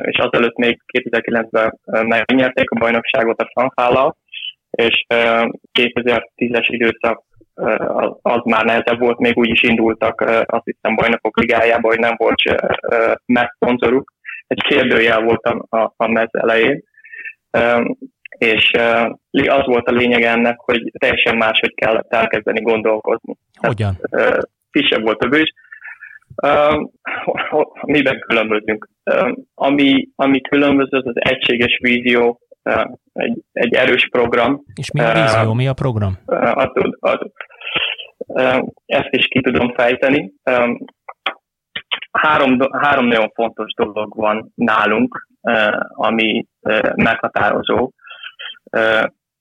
és 0.00 0.18
azelőtt 0.18 0.56
még 0.56 0.80
2009-ben 0.92 2.06
megnyerték 2.06 2.70
a 2.70 2.78
bajnokságot 2.78 3.40
a 3.40 3.50
Sanhállal, 3.54 4.16
és 4.70 5.04
2010-es 5.78 6.66
időszak 6.66 7.22
az 8.22 8.40
már 8.44 8.64
nehezebb 8.64 8.98
volt, 8.98 9.18
még 9.18 9.36
úgy 9.36 9.48
is 9.48 9.62
indultak, 9.62 10.20
azt 10.46 10.64
hiszem 10.64 10.94
bajnokok 10.94 11.38
ligájába, 11.38 11.88
hogy 11.88 11.98
nem 11.98 12.14
volt 12.16 12.42
MES 13.26 13.48
szponzoruk. 13.54 14.12
Egy 14.46 14.62
kérdőjel 14.62 15.20
volt 15.20 15.42
a, 15.42 15.92
a, 15.96 16.08
MES 16.08 16.28
elején, 16.30 16.82
és 18.38 18.70
az 19.48 19.64
volt 19.64 19.88
a 19.88 19.92
lényeg 19.92 20.22
ennek, 20.22 20.58
hogy 20.58 20.92
teljesen 20.98 21.36
máshogy 21.36 21.74
kellett 21.74 22.12
elkezdeni 22.12 22.60
gondolkozni. 22.60 23.36
Hogyan? 23.58 23.96
Tehát, 24.10 24.48
kisebb 24.70 25.02
volt 25.02 25.22
a 25.24 25.28
bős. 25.28 25.52
Miben 27.82 28.20
különbözünk? 28.20 28.88
Ami, 29.54 30.08
ami 30.14 30.40
különböző, 30.40 30.96
az 30.96 31.06
az 31.06 31.14
egységes 31.16 31.78
vízió, 31.82 32.40
egy, 33.12 33.42
egy 33.52 33.74
erős 33.74 34.08
program. 34.10 34.60
És 34.74 34.90
mi 34.90 35.00
a 35.00 35.12
vízió, 35.12 35.52
mi 35.52 35.68
a 35.68 35.72
program? 35.72 36.18
Ad, 36.26 36.96
ad, 36.98 37.30
ezt 38.86 39.10
is 39.10 39.26
ki 39.26 39.40
tudom 39.40 39.74
fejteni. 39.74 40.32
Három, 42.10 42.58
három 42.72 43.06
nagyon 43.06 43.30
fontos 43.34 43.72
dolog 43.74 44.16
van 44.16 44.52
nálunk, 44.54 45.26
ami 45.94 46.46
meghatározó 46.94 47.90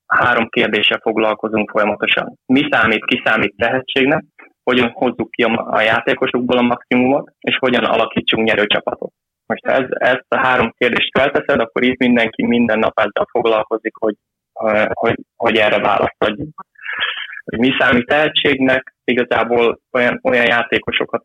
három 0.06 0.50
kérdéssel 0.50 1.00
foglalkozunk 1.02 1.70
folyamatosan. 1.70 2.38
Mi 2.46 2.68
számít, 2.72 3.06
ki 3.06 3.22
számít 3.26 3.56
tehetségnek, 3.58 4.24
hogyan 4.64 4.90
hozzuk 4.90 5.32
ki 5.32 5.44
a, 5.44 5.82
játékosokból 5.82 6.58
a 6.58 6.62
maximumot, 6.62 7.32
és 7.40 7.58
hogyan 7.58 7.84
alakítsunk 7.84 8.48
nyerő 8.48 8.66
csapatot. 8.66 9.12
Most 9.46 9.66
ha 9.66 9.72
ez, 9.72 9.88
ezt 9.90 10.26
a 10.28 10.38
három 10.38 10.74
kérdést 10.78 11.18
felteszed, 11.18 11.60
akkor 11.60 11.84
itt 11.84 11.98
mindenki 11.98 12.46
minden 12.46 12.80
nap 12.80 13.00
ezzel 13.00 13.28
foglalkozik, 13.32 13.96
hogy, 13.96 14.16
hogy, 14.94 15.16
hogy 15.36 15.56
erre 15.56 15.80
választ 15.80 16.24
adjunk. 16.24 16.66
Hogy 17.44 17.60
mi 17.60 17.70
számít 17.80 18.06
tehetségnek, 18.06 18.94
igazából 19.04 19.80
olyan, 19.92 20.20
olyan 20.24 20.46
játékosokat 20.46 21.24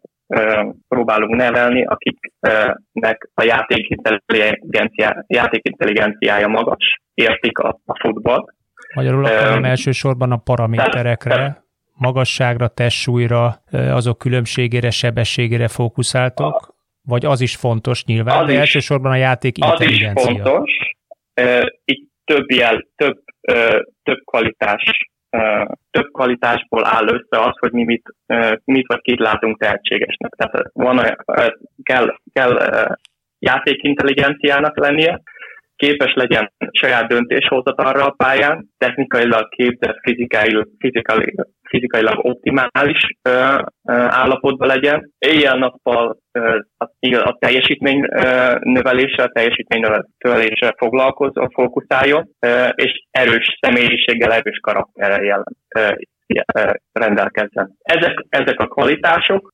próbálunk 0.88 1.34
nevelni, 1.34 1.84
akiknek 1.84 3.28
a 3.34 3.42
játékintelligenciá, 3.42 5.24
játékintelligenciája 5.26 6.48
magas, 6.48 7.00
értik 7.14 7.58
a, 7.58 7.80
a 7.84 7.98
futballt, 8.00 8.54
Magyarul 8.94 9.24
akkor 9.24 9.48
nem 9.48 9.64
elsősorban 9.64 10.32
a 10.32 10.36
paraméterekre, 10.36 11.64
magasságra, 11.94 12.68
testsúlyra, 12.68 13.62
azok 13.70 14.18
különbségére, 14.18 14.90
sebességére 14.90 15.68
fókuszáltok, 15.68 16.74
vagy 17.02 17.24
az 17.24 17.40
is 17.40 17.56
fontos 17.56 18.04
nyilván, 18.04 18.40
az 18.40 18.46
de 18.46 18.52
is, 18.52 18.58
elsősorban 18.58 19.12
a 19.12 19.16
játék 19.16 19.58
intelligencia. 19.58 20.22
Az 20.22 20.34
is 20.34 20.40
fontos. 20.42 20.72
Itt 21.84 22.10
több 22.24 22.50
jel, 22.50 22.86
több, 22.96 23.18
több 24.02 24.18
kvalitás 24.24 24.82
több 25.90 26.10
kvalitásból 26.12 26.86
áll 26.86 27.08
össze 27.08 27.40
az, 27.44 27.58
hogy 27.58 27.72
mi 27.72 27.84
mit, 27.84 28.14
mit 28.64 28.86
vagy 28.86 29.00
kit 29.00 29.18
látunk 29.18 29.58
tehetségesnek. 29.58 30.32
Tehát 30.36 30.70
van, 30.72 31.16
kell, 31.82 32.16
kell 32.32 32.58
játékintelligenciának 33.38 34.78
lennie, 34.78 35.22
képes 35.76 36.14
legyen 36.14 36.52
saját 36.70 37.08
döntéshozatalra 37.08 38.04
a 38.04 38.14
pályán, 38.16 38.68
technikailag 38.78 39.48
képzett, 39.48 39.98
fizikailag, 40.02 40.68
fizikailag, 41.74 42.24
optimális 42.24 43.00
állapotban 44.22 44.68
legyen, 44.68 45.10
éjjel-nappal 45.18 46.16
a, 46.76 47.36
teljesítmény 47.38 48.04
ö, 48.10 48.54
növelésre, 48.60 49.22
a 49.22 49.28
teljesítmény 49.32 49.84
növelésre 50.18 50.74
foglalkozó, 50.76 51.48
fókuszáljon, 51.54 52.28
és 52.74 53.04
erős 53.10 53.58
személyiséggel, 53.60 54.32
erős 54.32 54.58
karakterrel 54.60 55.22
jelen, 55.22 55.56
rendelkezzen. 56.92 57.76
Ezek, 57.82 58.24
ezek 58.28 58.60
a 58.60 58.66
kvalitások 58.66 59.52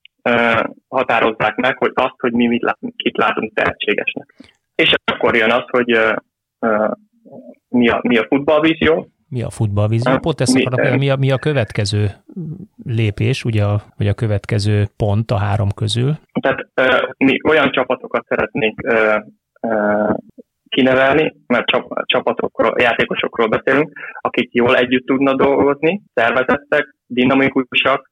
határozzák 0.89 1.57
meg, 1.57 1.77
hogy 1.79 1.91
azt, 1.95 2.21
hogy 2.21 2.33
mi 2.33 2.47
mit 2.47 2.63
látunk, 2.63 2.97
kit 2.97 3.17
látunk 3.17 3.53
tehetségesnek. 3.55 4.35
És 4.75 4.95
akkor 5.05 5.37
jön 5.37 5.51
az, 5.51 5.65
hogy 5.67 5.99
mi, 7.69 7.89
a, 7.89 8.01
mi 8.03 8.17
a 8.17 8.27
futballvízió. 8.29 9.09
Mi 9.31 9.43
a 9.43 9.51
futballvízió? 9.51 10.19
Pont 10.19 10.41
ezt 10.41 10.55
mi, 10.55 10.65
akarok, 10.65 10.99
mi, 10.99 11.11
a, 11.11 11.17
mi 11.17 11.31
a 11.31 11.39
következő 11.39 12.11
lépés, 12.85 13.45
ugye 13.45 13.65
a, 13.65 13.83
vagy 13.97 14.09
a 14.09 14.15
következő 14.15 14.89
pont 14.97 15.31
a 15.31 15.39
három 15.39 15.69
közül? 15.75 16.13
Tehát 16.41 16.67
uh, 16.81 17.11
mi 17.19 17.37
olyan 17.49 17.71
csapatokat 17.73 18.25
szeretnénk 18.29 18.81
uh, 18.83 19.17
uh, 19.61 20.15
kinevelni, 20.69 21.35
mert 21.47 21.65
csapatokról, 22.05 22.75
játékosokról 22.81 23.49
beszélünk, 23.49 23.93
akik 24.21 24.55
jól 24.55 24.77
együtt 24.77 25.07
tudnak 25.07 25.37
dolgozni, 25.37 26.03
szervezettek, 26.15 26.95
dinamikusak, 27.07 28.11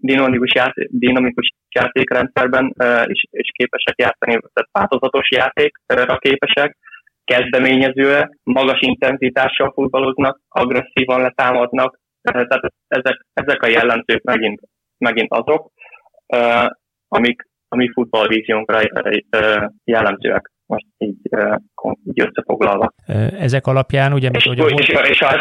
dinamikus, 0.00 0.54
játék, 0.54 0.88
dinamikus 0.90 1.54
játékrendszerben 1.74 2.74
is, 3.06 3.22
is 3.30 3.50
képesek 3.52 3.94
játszani, 3.98 4.38
tehát 4.52 4.70
változatos 4.72 5.28
játékra 5.30 6.16
képesek, 6.16 6.76
kezdeményezőek, 7.26 8.38
magas 8.42 8.80
intenzitással 8.80 9.72
futballoznak, 9.74 10.40
agresszívan 10.48 11.20
letámadnak, 11.20 11.98
tehát 12.22 12.72
ezek, 12.88 13.26
ezek 13.32 13.62
a 13.62 13.68
jellemzők 13.68 14.22
megint, 14.22 14.60
megint 14.98 15.32
azok, 15.32 15.70
amik 17.08 17.48
a 17.68 17.76
mi 17.76 17.90
futballvíziónkra 17.92 18.80
jellemzőek 19.84 20.50
most 20.66 20.86
így, 20.98 21.16
így 22.04 22.20
összefoglalva. 22.20 22.92
Ezek 23.38 23.66
alapján 23.66 24.12
ugye... 24.12 24.30
És, 24.32 24.46
hogy 24.46 24.58
és, 24.78 24.88
és 24.88 25.20
az, 25.20 25.34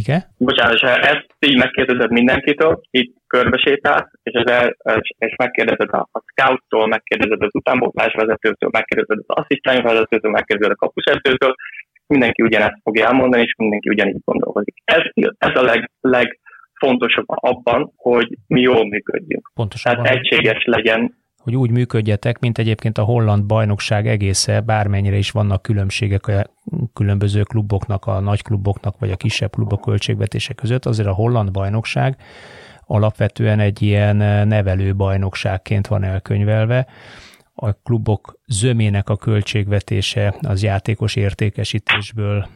igen? 0.00 0.20
Bocsánat, 0.38 0.74
és 0.74 0.80
ezt 0.80 1.26
így 1.38 1.56
megkérdezed 1.56 2.10
mindenkitől, 2.10 2.80
itt 2.90 3.14
körbesétálsz, 3.26 4.10
és, 4.22 4.32
ez, 4.32 4.98
és 5.18 5.34
megkérdezed 5.36 5.90
a, 5.92 6.08
a 6.12 6.20
scouttól, 6.26 6.86
megkérdezed 6.86 7.42
az 7.42 7.54
utánbótlás 7.54 8.12
vezetőtől, 8.14 8.70
megkérdezed 8.72 9.18
az 9.26 9.36
asszisztáns 9.38 9.82
vezetőtől, 9.82 10.30
megkérdezed 10.30 10.76
a 10.76 10.84
kapusedzőtől, 10.84 11.54
mindenki 12.06 12.42
ugyanezt 12.42 12.80
fogja 12.82 13.06
elmondani, 13.06 13.42
és 13.42 13.54
mindenki 13.56 13.88
ugyanígy 13.88 14.20
gondolkozik. 14.24 14.74
Ez, 14.84 15.02
ez 15.38 15.56
a 15.56 15.62
leg, 15.62 15.90
legfontosabb 16.00 17.24
abban, 17.26 17.92
hogy 17.96 18.38
mi 18.46 18.60
jól 18.60 18.88
működjünk. 18.88 19.50
Pontosan. 19.54 19.92
Tehát 19.92 20.16
egységes 20.16 20.64
legyen 20.64 21.23
hogy 21.44 21.56
úgy 21.56 21.70
működjetek, 21.70 22.38
mint 22.38 22.58
egyébként 22.58 22.98
a 22.98 23.02
holland 23.02 23.44
bajnokság 23.44 24.06
egésze, 24.06 24.60
bármennyire 24.60 25.16
is 25.16 25.30
vannak 25.30 25.62
különbségek 25.62 26.26
a 26.26 26.46
különböző 26.92 27.42
kluboknak, 27.42 28.06
a 28.06 28.20
nagy 28.20 28.42
kluboknak, 28.42 28.98
vagy 28.98 29.10
a 29.10 29.16
kisebb 29.16 29.50
klubok 29.50 29.80
költségvetése 29.80 30.54
között, 30.54 30.86
azért 30.86 31.08
a 31.08 31.12
holland 31.12 31.50
bajnokság 31.50 32.16
alapvetően 32.86 33.60
egy 33.60 33.82
ilyen 33.82 34.16
nevelő 34.46 34.94
bajnokságként 34.94 35.86
van 35.86 36.02
elkönyvelve. 36.02 36.86
A 37.54 37.72
klubok 37.72 38.40
zömének 38.46 39.08
a 39.08 39.16
költségvetése 39.16 40.34
az 40.40 40.62
játékos 40.62 41.16
értékesítésből 41.16 42.46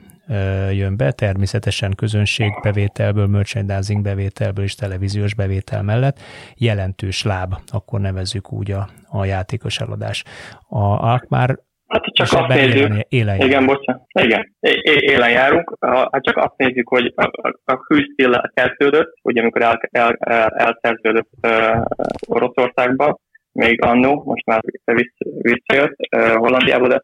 jön 0.73 0.97
be, 0.97 1.13
természetesen 1.13 1.95
közönségbevételből, 1.97 3.27
merchandising 3.27 4.03
bevételből 4.03 4.65
és 4.65 4.75
televíziós 4.75 5.35
bevétel 5.35 5.83
mellett 5.83 6.21
jelentős 6.57 7.23
láb, 7.23 7.55
akkor 7.73 8.01
nevezzük 8.01 8.53
úgy 8.53 8.71
a, 8.71 8.89
a 9.11 9.25
játékos 9.25 9.81
eladás. 9.81 10.25
A 10.69 10.83
Alkmaar 10.83 11.67
Hát 11.89 12.05
csak 12.05 12.27
azt 12.33 12.49
nézzük, 12.49 12.75
élen, 12.75 13.05
élen 13.09 13.41
igen, 13.41 13.67
bocsánat, 13.67 14.03
igen, 14.13 14.57
élen 14.83 15.31
járunk, 15.31 15.77
hát 15.81 16.23
csak 16.23 16.37
azt 16.37 16.57
nézzük, 16.57 16.89
hogy 16.89 17.13
a, 17.17 17.31
a, 17.49 17.73
a 17.73 17.85
hűstíl 17.87 18.51
kezdődött, 18.55 19.15
ugye 19.23 19.41
amikor 19.41 19.63
el, 19.63 19.81
el, 19.91 20.17
el, 20.19 20.49
elszerződött 20.49 21.31
uh, 21.43 21.85
Oroszországba, 22.27 23.19
még 23.53 23.83
annó, 23.83 24.23
most 24.25 24.47
már 24.47 24.61
vissz, 24.85 25.33
visszajött 25.41 25.97
uh, 26.17 26.35
Hollandiába, 26.35 26.89
de 26.89 27.01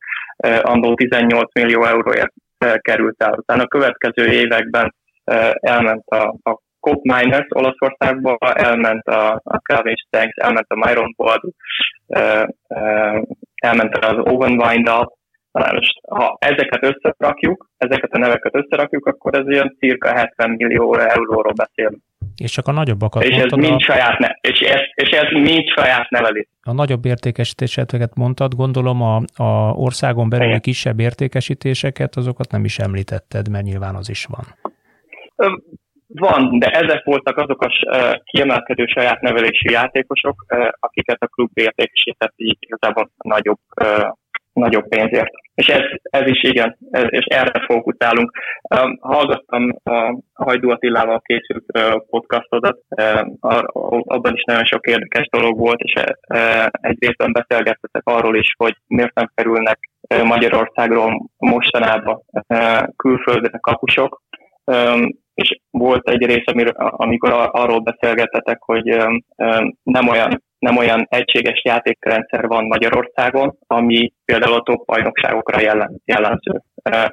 uh, 0.47 0.59
annó 0.63 0.95
18 0.95 1.55
millió 1.55 1.85
euróért 1.85 2.33
került 2.81 3.23
el. 3.23 3.35
Utána 3.39 3.63
a 3.63 3.67
következő 3.67 4.31
években 4.31 4.95
elment 5.61 6.07
a, 6.07 6.35
a 6.43 6.63
Cop 6.81 7.03
Miners 7.03 7.47
Olaszországba, 7.49 8.39
elment 8.55 9.07
a, 9.07 9.41
a 9.45 9.57
Calvin 9.57 9.97
Stanks, 9.97 10.37
elment 10.37 10.67
a 10.69 10.75
Myron 10.75 11.15
Bold, 11.17 11.41
elment 13.55 13.97
az 13.97 14.19
Owen 14.33 14.61
Windal. 14.61 15.13
Most, 15.53 16.01
ha 16.09 16.37
ezeket 16.39 16.83
összerakjuk, 16.83 17.69
ezeket 17.77 18.13
a 18.13 18.19
neveket 18.19 18.55
összerakjuk, 18.57 19.07
akkor 19.07 19.35
ez 19.35 19.49
ilyen 19.49 19.77
cirka 19.79 20.09
70 20.09 20.51
millió 20.51 20.99
euróról 20.99 21.53
beszélünk. 21.53 22.03
És 22.37 22.51
csak 22.51 22.67
a 22.67 22.73
nagyobbakat 22.73 23.23
és 23.23 23.37
ez, 23.37 23.53
mind 23.53 23.75
a... 23.75 23.83
saját 23.83 24.19
ne, 24.19 24.29
és, 24.41 24.61
ez, 24.61 24.81
és 24.95 25.09
ez 25.09 25.43
mind 25.43 25.69
saját 25.77 26.11
nevelés. 26.11 26.49
A 26.63 26.73
nagyobb 26.73 27.05
értékesítéseteket 27.05 28.15
mondtad, 28.15 28.55
gondolom 28.55 29.03
a, 29.03 29.17
a 29.37 29.73
országon 29.73 30.29
belül 30.29 30.61
kisebb 30.61 31.01
értékesítéseket, 31.01 32.17
azokat 32.17 32.51
nem 32.51 32.65
is 32.65 32.79
említetted, 32.79 33.49
mert 33.49 33.65
nyilván 33.65 33.95
az 33.95 34.09
is 34.09 34.25
van. 34.25 34.45
Van, 36.07 36.59
de 36.59 36.67
ezek 36.71 37.05
voltak 37.05 37.37
azok 37.37 37.63
a 37.63 37.69
kiemelkedő 38.25 38.87
saját 38.87 39.21
nevelésű 39.21 39.71
játékosok, 39.71 40.45
akiket 40.81 41.23
a 41.23 41.27
klub 41.27 41.51
értékesített 41.55 42.33
így 42.37 42.57
igazából 42.61 43.11
nagyobb 43.17 43.59
nagyobb 44.55 44.89
pénzért. 44.89 45.31
És 45.55 45.67
ez, 45.67 45.83
ez 46.03 46.27
is 46.27 46.43
igen, 46.43 46.77
ez, 46.91 47.05
és 47.09 47.25
erre 47.25 47.65
fókuszálunk. 47.67 48.31
Um, 48.81 48.99
hallgattam 49.01 49.77
a 49.83 50.19
Hajdú 50.33 50.71
Attilával 50.71 51.21
készült 51.25 51.65
uh, 51.79 52.01
podcastodat, 52.11 52.79
uh, 52.89 53.21
abban 54.01 54.35
is 54.35 54.43
nagyon 54.43 54.65
sok 54.65 54.87
érdekes 54.87 55.29
dolog 55.31 55.59
volt, 55.59 55.81
és 55.81 55.93
uh, 55.95 56.67
egy 56.81 56.97
részben 57.01 57.33
beszélgettetek 57.33 58.03
arról 58.05 58.37
is, 58.37 58.55
hogy 58.57 58.77
miért 58.87 59.15
nem 59.15 59.31
kerülnek 59.35 59.79
uh, 60.15 60.23
Magyarországról 60.23 61.31
mostanában 61.39 62.23
uh, 62.49 62.83
külföldre 62.97 63.59
kapusok, 63.61 64.23
um, 64.65 65.23
és 65.35 65.61
volt 65.71 66.09
egy 66.09 66.27
rész, 66.27 66.71
amikor 66.77 67.49
arról 67.53 67.81
beszélgettetek, 67.81 68.63
hogy 68.63 68.85
nem 69.83 70.09
olyan 70.09 70.44
nem 70.65 70.77
olyan 70.77 71.07
egységes 71.11 71.63
játékrendszer 71.65 72.47
van 72.47 72.65
Magyarországon, 72.65 73.57
ami 73.67 74.13
például 74.25 74.55
a 74.55 74.63
top 74.63 74.87
bajnokságokra 74.87 75.61
jellemző. 76.05 76.63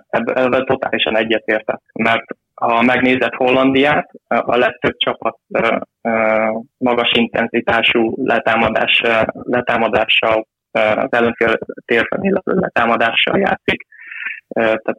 Ebben 0.09 0.65
totálisan 0.65 1.17
egyetértek, 1.17 1.79
mert 1.93 2.25
ha 2.55 2.81
megnézed 2.81 3.33
Hollandiát, 3.33 4.09
a 4.27 4.57
legtöbb 4.57 4.95
csapat 4.97 5.37
magas 6.77 7.11
intenzitású 7.11 8.25
letámadás, 8.25 9.01
letámadással, 9.31 10.47
az 10.71 11.07
ellenfél 11.09 11.57
térfelé 11.85 12.31
letámadással 12.43 13.39
játszik. 13.39 13.85
Tehát 14.53 14.97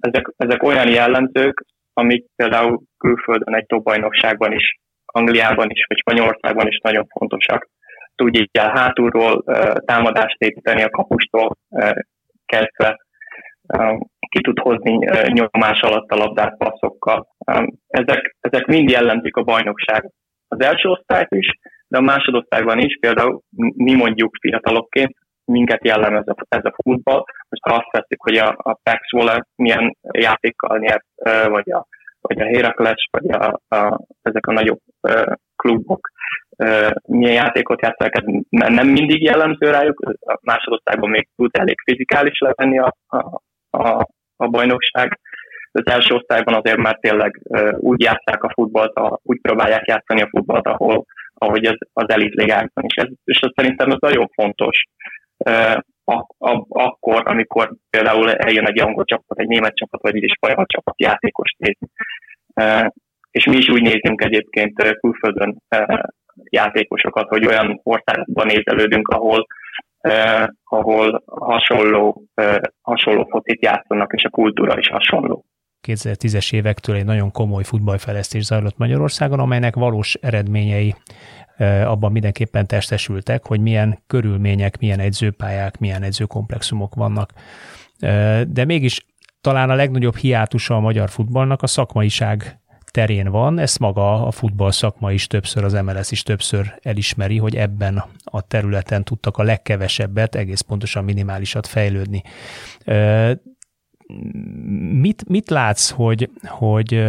ezek, 0.00 0.32
ezek 0.36 0.62
olyan 0.62 0.88
jellemzők, 0.88 1.64
amik 1.92 2.24
például 2.36 2.80
külföldön 2.98 3.54
egy 3.54 3.66
top 3.66 3.84
bajnokságban 3.84 4.52
is 4.52 4.78
Angliában 5.06 5.70
is, 5.70 5.84
vagy 5.88 5.98
Spanyolországban 5.98 6.66
is 6.66 6.78
nagyon 6.82 7.06
fontosak 7.18 7.68
tudja 8.16 8.70
hátulról 8.70 9.42
támadást 9.84 10.36
építeni 10.38 10.82
a 10.82 10.90
kapustól 10.90 11.56
kezdve, 12.46 12.98
ki 14.28 14.40
tud 14.40 14.58
hozni 14.58 14.98
nyomás 15.26 15.80
alatt 15.80 16.10
a 16.10 16.16
labdát 16.16 16.56
passzokkal. 16.56 17.26
Ezek, 17.86 18.36
ezek 18.40 18.66
mind 18.66 18.90
jellemzik 18.90 19.36
a 19.36 19.42
bajnokság. 19.42 20.10
Az 20.48 20.60
első 20.60 20.88
osztályt 20.88 21.30
is, 21.30 21.58
de 21.88 21.98
a 21.98 22.00
másodosztályban 22.00 22.78
is, 22.78 22.98
például 23.00 23.40
mi 23.74 23.94
mondjuk 23.94 24.36
fiatalokként, 24.40 25.14
minket 25.44 25.84
jellemez 25.84 26.24
ez 26.48 26.64
a 26.64 26.74
futball. 26.82 27.24
Most 27.48 27.62
ha 27.62 27.74
azt 27.74 27.90
veszik, 27.90 28.20
hogy 28.20 28.36
a, 28.36 28.48
a 28.58 28.78
Pax 28.82 29.00
milyen 29.56 29.96
játékkal 30.10 30.78
nyert, 30.78 31.06
vagy 31.48 31.70
a, 31.70 31.86
vagy 32.26 32.40
a 32.40 32.44
Heracles, 32.44 33.08
vagy 33.10 33.30
a, 33.30 33.60
a, 33.76 34.00
ezek 34.22 34.46
a 34.46 34.52
nagyobb 34.52 34.80
klubok 35.56 36.10
milyen 37.06 37.32
játékot 37.32 37.80
ez 37.82 38.22
nem 38.48 38.88
mindig 38.88 39.22
jellemző 39.22 39.70
rájuk, 39.70 40.16
másodosztályban 40.42 41.10
még 41.10 41.28
tud 41.36 41.50
elég 41.52 41.80
fizikális 41.84 42.38
lenni 42.38 42.78
a, 42.78 42.96
a, 43.06 43.40
a, 43.70 44.08
a 44.36 44.48
bajnokság. 44.48 45.20
Az 45.72 45.86
első 45.86 46.14
osztályban 46.14 46.54
azért 46.54 46.76
már 46.76 46.98
tényleg 47.00 47.40
úgy 47.76 48.02
játszák 48.02 48.42
a 48.42 48.52
futballt, 48.52 48.94
a, 48.94 49.20
úgy 49.22 49.40
próbálják 49.40 49.86
játszani 49.86 50.22
a 50.22 50.28
futballt, 50.30 50.66
ahol, 50.66 51.04
ahogy 51.34 51.64
ez 51.64 51.76
az 51.92 52.08
elitligákban 52.08 52.84
is. 52.84 52.94
Ez, 52.94 53.08
és 53.24 53.38
ez 53.40 53.50
szerintem 53.54 53.90
ez 53.90 53.98
nagyon 54.00 54.28
fontos. 54.34 54.82
A, 56.04 56.14
a, 56.38 56.66
akkor, 56.68 57.22
amikor 57.24 57.74
például 57.90 58.32
eljön 58.32 58.66
egy 58.66 58.80
angol 58.80 59.04
csapat, 59.04 59.38
egy 59.38 59.46
német 59.46 59.74
csapat, 59.74 60.02
vagy 60.02 60.16
egy 60.16 60.32
spanyol 60.36 60.66
csapat 60.66 61.00
játékos 61.00 61.54
nézni. 61.58 61.88
És 63.30 63.44
mi 63.44 63.56
is 63.56 63.68
úgy 63.68 63.82
nézünk 63.82 64.24
egyébként 64.24 64.98
külföldön 65.00 65.62
játékosokat, 66.50 67.28
hogy 67.28 67.46
olyan 67.46 67.80
országokban 67.82 68.46
nézelődünk, 68.46 69.08
ahol, 69.08 69.46
eh, 69.98 70.44
ahol 70.64 71.22
hasonló, 71.26 72.22
eh, 72.34 72.56
hasonló 72.82 73.26
focit 73.30 73.62
játszanak, 73.62 74.12
és 74.12 74.24
a 74.24 74.30
kultúra 74.30 74.78
is 74.78 74.88
hasonló. 74.88 75.44
2010-es 75.80 76.52
évektől 76.52 76.96
egy 76.96 77.04
nagyon 77.04 77.30
komoly 77.30 77.62
futballfejlesztés 77.62 78.44
zajlott 78.44 78.76
Magyarországon, 78.76 79.38
amelynek 79.40 79.74
valós 79.74 80.14
eredményei 80.14 80.94
abban 81.84 82.12
mindenképpen 82.12 82.66
testesültek, 82.66 83.46
hogy 83.46 83.60
milyen 83.60 83.98
körülmények, 84.06 84.78
milyen 84.78 85.00
edzőpályák, 85.00 85.78
milyen 85.78 86.02
edzőkomplexumok 86.02 86.94
vannak. 86.94 87.32
De 88.48 88.64
mégis 88.64 89.06
talán 89.46 89.70
a 89.70 89.74
legnagyobb 89.74 90.16
hiátusa 90.16 90.74
a 90.74 90.80
magyar 90.80 91.10
futballnak 91.10 91.62
a 91.62 91.66
szakmaiság 91.66 92.60
terén 92.90 93.30
van, 93.30 93.58
ezt 93.58 93.78
maga 93.78 94.26
a 94.26 94.30
futball 94.30 94.70
szakma 94.70 95.12
is 95.12 95.26
többször, 95.26 95.64
az 95.64 95.72
MLS 95.72 96.10
is 96.10 96.22
többször 96.22 96.78
elismeri, 96.82 97.38
hogy 97.38 97.56
ebben 97.56 98.04
a 98.24 98.40
területen 98.40 99.04
tudtak 99.04 99.36
a 99.36 99.42
legkevesebbet, 99.42 100.34
egész 100.34 100.60
pontosan 100.60 101.04
minimálisat 101.04 101.66
fejlődni. 101.66 102.22
Mit, 104.92 105.28
mit 105.28 105.50
látsz, 105.50 105.90
hogy, 105.90 106.30
hogy 106.42 107.04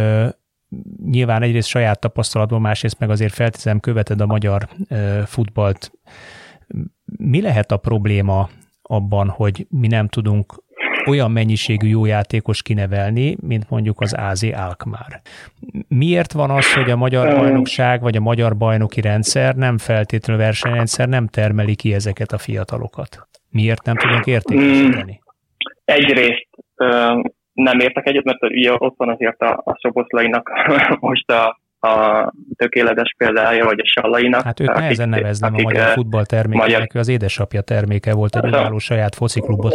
nyilván 1.04 1.42
egyrészt 1.42 1.68
saját 1.68 2.00
tapasztalatban, 2.00 2.60
másrészt 2.60 2.98
meg 2.98 3.10
azért 3.10 3.34
feltétlenül 3.34 3.80
követed 3.80 4.20
a 4.20 4.26
magyar 4.26 4.68
futballt. 5.24 5.92
Mi 7.04 7.40
lehet 7.40 7.72
a 7.72 7.76
probléma 7.76 8.48
abban, 8.82 9.28
hogy 9.28 9.66
mi 9.70 9.86
nem 9.86 10.08
tudunk 10.08 10.66
olyan 11.08 11.30
mennyiségű 11.30 11.88
jó 11.88 12.04
játékos 12.04 12.62
kinevelni, 12.62 13.36
mint 13.40 13.70
mondjuk 13.70 14.00
az 14.00 14.12
AZ 14.12 14.42
Alkmaar. 14.42 15.20
Miért 15.88 16.32
van 16.32 16.50
az, 16.50 16.72
hogy 16.72 16.90
a 16.90 16.96
magyar 16.96 17.36
bajnokság 17.36 18.00
vagy 18.00 18.16
a 18.16 18.20
magyar 18.20 18.56
bajnoki 18.56 19.00
rendszer 19.00 19.54
nem 19.54 19.78
feltétlenül 19.78 20.42
versenyrendszer 20.42 21.08
nem 21.08 21.26
termeli 21.26 21.74
ki 21.74 21.94
ezeket 21.94 22.32
a 22.32 22.38
fiatalokat? 22.38 23.28
Miért 23.50 23.84
nem 23.84 23.96
tudunk 23.96 24.26
értékesíteni? 24.26 25.20
Hmm. 25.22 25.34
Egyrészt 25.84 26.48
nem 27.52 27.78
értek 27.78 28.06
egyet, 28.06 28.24
mert 28.24 28.42
ugye 28.42 28.72
ott 28.78 28.94
van 28.96 29.08
azért 29.08 29.40
a, 29.40 29.62
a 29.64 29.78
Szoboszlainak 29.80 30.50
most 31.00 31.30
a, 31.30 31.60
a 31.80 32.32
tökéletes 32.56 33.14
példája, 33.16 33.64
vagy 33.64 33.78
a 33.78 33.86
Sallainak. 33.86 34.42
Hát 34.42 34.60
őt 34.60 34.74
nehezen 34.74 35.08
nevezném 35.08 35.54
a 35.54 35.62
magyar 35.62 35.92
futballtermékének, 35.92 36.78
magyar... 36.78 36.88
az 36.92 37.08
édesapja 37.08 37.60
terméke 37.60 38.14
volt 38.14 38.36
egy 38.36 38.46
önálló 38.46 38.78
saját 38.78 39.14
fociklubot, 39.14 39.74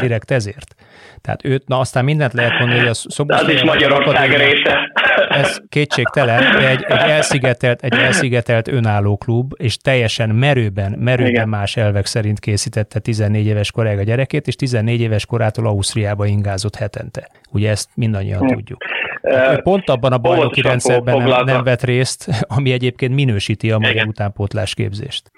direkt 0.00 0.30
ezért. 0.30 0.74
Tehát 1.20 1.44
őt, 1.44 1.68
na 1.68 1.78
aztán 1.78 2.04
mindent 2.04 2.32
lehet 2.32 2.58
mondani, 2.58 2.78
hogy 2.78 2.88
a 2.88 2.94
Szoboszlai... 2.94 3.46
Az 3.46 3.52
is 3.52 3.62
Magyarország 3.62 4.30
része. 4.30 4.92
Ez 5.28 5.60
kétségtelen, 5.68 6.56
egy, 6.56 6.82
egy, 6.82 6.92
elszigetelt, 6.92 7.82
egy 7.82 7.94
elszigetelt 7.94 8.68
önálló 8.68 9.16
klub, 9.16 9.52
és 9.56 9.76
teljesen 9.76 10.30
merőben, 10.30 10.92
merőben 10.98 11.32
Igen. 11.32 11.48
más 11.48 11.76
elvek 11.76 12.06
szerint 12.06 12.38
készítette 12.38 12.98
14 12.98 13.46
éves 13.46 13.70
koráig 13.70 13.98
a 13.98 14.02
gyerekét, 14.02 14.46
és 14.46 14.56
14 14.56 15.00
éves 15.00 15.26
korától 15.26 15.66
Ausztriába 15.66 16.26
ingázott 16.26 16.76
hetente. 16.76 17.28
Ugye 17.50 17.70
ezt 17.70 17.88
mindannyian 17.94 18.42
Igen. 18.42 18.56
tudjuk. 18.56 18.84
Hát 19.22 19.62
pont 19.62 19.88
abban 19.88 20.12
a 20.12 20.18
bajnoki 20.18 20.60
rendszerben 20.60 21.16
nem, 21.16 21.44
nem 21.44 21.64
vett 21.64 21.82
részt, 21.82 22.30
ami 22.56 22.72
egyébként 22.72 23.14
minősíti 23.14 23.70
a 23.70 23.78
magyar 23.78 23.94
Igen. 23.94 24.08
utánpótlás 24.08 24.74
képzést. 24.74 25.30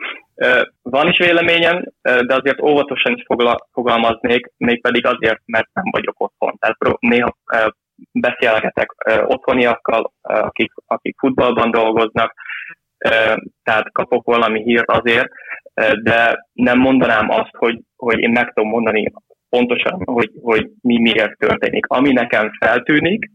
Van 0.82 1.08
is 1.08 1.18
véleményem, 1.18 1.84
de 2.02 2.34
azért 2.34 2.60
óvatosan 2.60 3.14
is 3.14 3.24
fogalmaznék, 3.72 4.52
mégpedig 4.56 5.06
azért, 5.06 5.40
mert 5.46 5.68
nem 5.72 5.84
vagyok 5.90 6.14
otthon. 6.20 6.56
Tehát 6.58 6.76
néha 7.00 7.36
beszélgetek 8.12 8.94
otthoniakkal, 9.26 10.12
akik, 10.22 10.72
akik 10.86 11.16
futballban 11.18 11.70
dolgoznak, 11.70 12.34
tehát 13.62 13.92
kapok 13.92 14.24
valami 14.24 14.62
hírt 14.62 14.90
azért, 14.90 15.28
de 16.02 16.46
nem 16.52 16.78
mondanám 16.78 17.30
azt, 17.30 17.56
hogy, 17.56 17.80
hogy 17.96 18.18
én 18.18 18.30
meg 18.30 18.52
tudom 18.52 18.70
mondani 18.70 19.12
pontosan, 19.56 20.02
hogy, 20.04 20.30
hogy 20.42 20.70
mi 20.80 21.00
miért 21.00 21.38
történik. 21.38 21.86
Ami 21.86 22.12
nekem 22.12 22.50
feltűnik, 22.60 23.30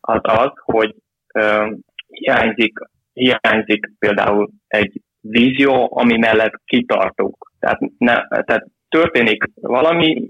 az 0.00 0.20
az, 0.22 0.50
hogy 0.64 0.94
hiányzik, 2.06 2.78
hiányzik 3.12 3.90
például 3.98 4.50
egy 4.66 5.00
vízió, 5.20 5.88
ami 5.92 6.16
mellett 6.16 6.54
kitartunk. 6.64 7.36
Tehát, 7.60 7.78
ne, 7.98 8.14
tehát 8.14 8.66
történik 8.88 9.44
valami, 9.60 10.28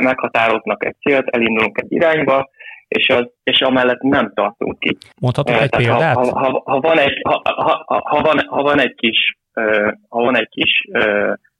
meghatároznak 0.00 0.84
egy 0.84 0.96
célt, 1.00 1.28
elindulunk 1.28 1.78
egy 1.78 1.92
irányba, 1.92 2.48
és, 2.88 3.08
az, 3.08 3.30
és 3.42 3.60
amellett 3.60 4.00
nem 4.00 4.32
tartunk 4.34 4.78
ki. 4.78 4.96
Mondhatok 5.20 5.60
egy 5.60 5.70
Tehát 5.70 5.86
példát? 5.86 6.14
Ha, 6.14 6.38
ha, 6.38 6.62
ha, 6.64 6.80
van 6.80 6.98
egy, 6.98 7.20
ha, 7.22 7.40
ha, 7.44 8.02
ha, 8.04 8.20
van, 8.20 8.46
ha 8.46 8.62
van 8.62 8.80
egy 8.80 8.94
kis, 8.94 9.38
ha 10.08 10.22
van 10.22 10.36
egy 10.36 10.48
kis 10.48 10.88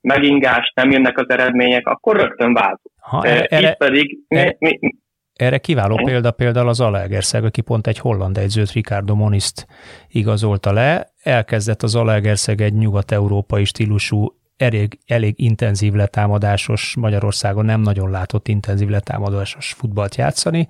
megingás, 0.03 0.73
nem 0.75 0.91
jönnek 0.91 1.19
az 1.19 1.31
eredmények, 1.31 1.87
akkor 1.87 2.17
rögtön 2.17 2.53
váltunk. 2.55 2.95
Ha, 3.01 3.23
erre, 3.25 3.69
Itt 3.71 3.77
pedig 3.77 4.19
erre, 4.29 4.57
mi, 4.59 4.79
mi, 4.81 4.91
erre 5.35 5.59
kiváló 5.59 5.97
hm? 5.97 6.05
példa 6.05 6.31
például 6.31 6.69
az 6.69 6.81
Alegerszeg, 6.81 7.45
aki 7.45 7.61
pont 7.61 7.87
egy 7.87 7.99
holland 7.99 8.39
egyzőt, 8.39 8.73
Ricardo 8.73 9.15
Moniszt 9.15 9.67
igazolta 10.09 10.73
le. 10.73 11.13
Elkezdett 11.23 11.83
az 11.83 11.95
Alegerszeg 11.95 12.61
egy 12.61 12.75
nyugat-európai 12.75 13.65
stílusú 13.65 14.42
elég, 14.57 14.99
elég 15.07 15.35
intenzív 15.37 15.93
letámadásos, 15.93 16.95
Magyarországon 16.97 17.65
nem 17.65 17.81
nagyon 17.81 18.11
látott 18.11 18.49
intenzív 18.49 18.89
letámadásos 18.89 19.73
futballt 19.73 20.17
játszani. 20.17 20.69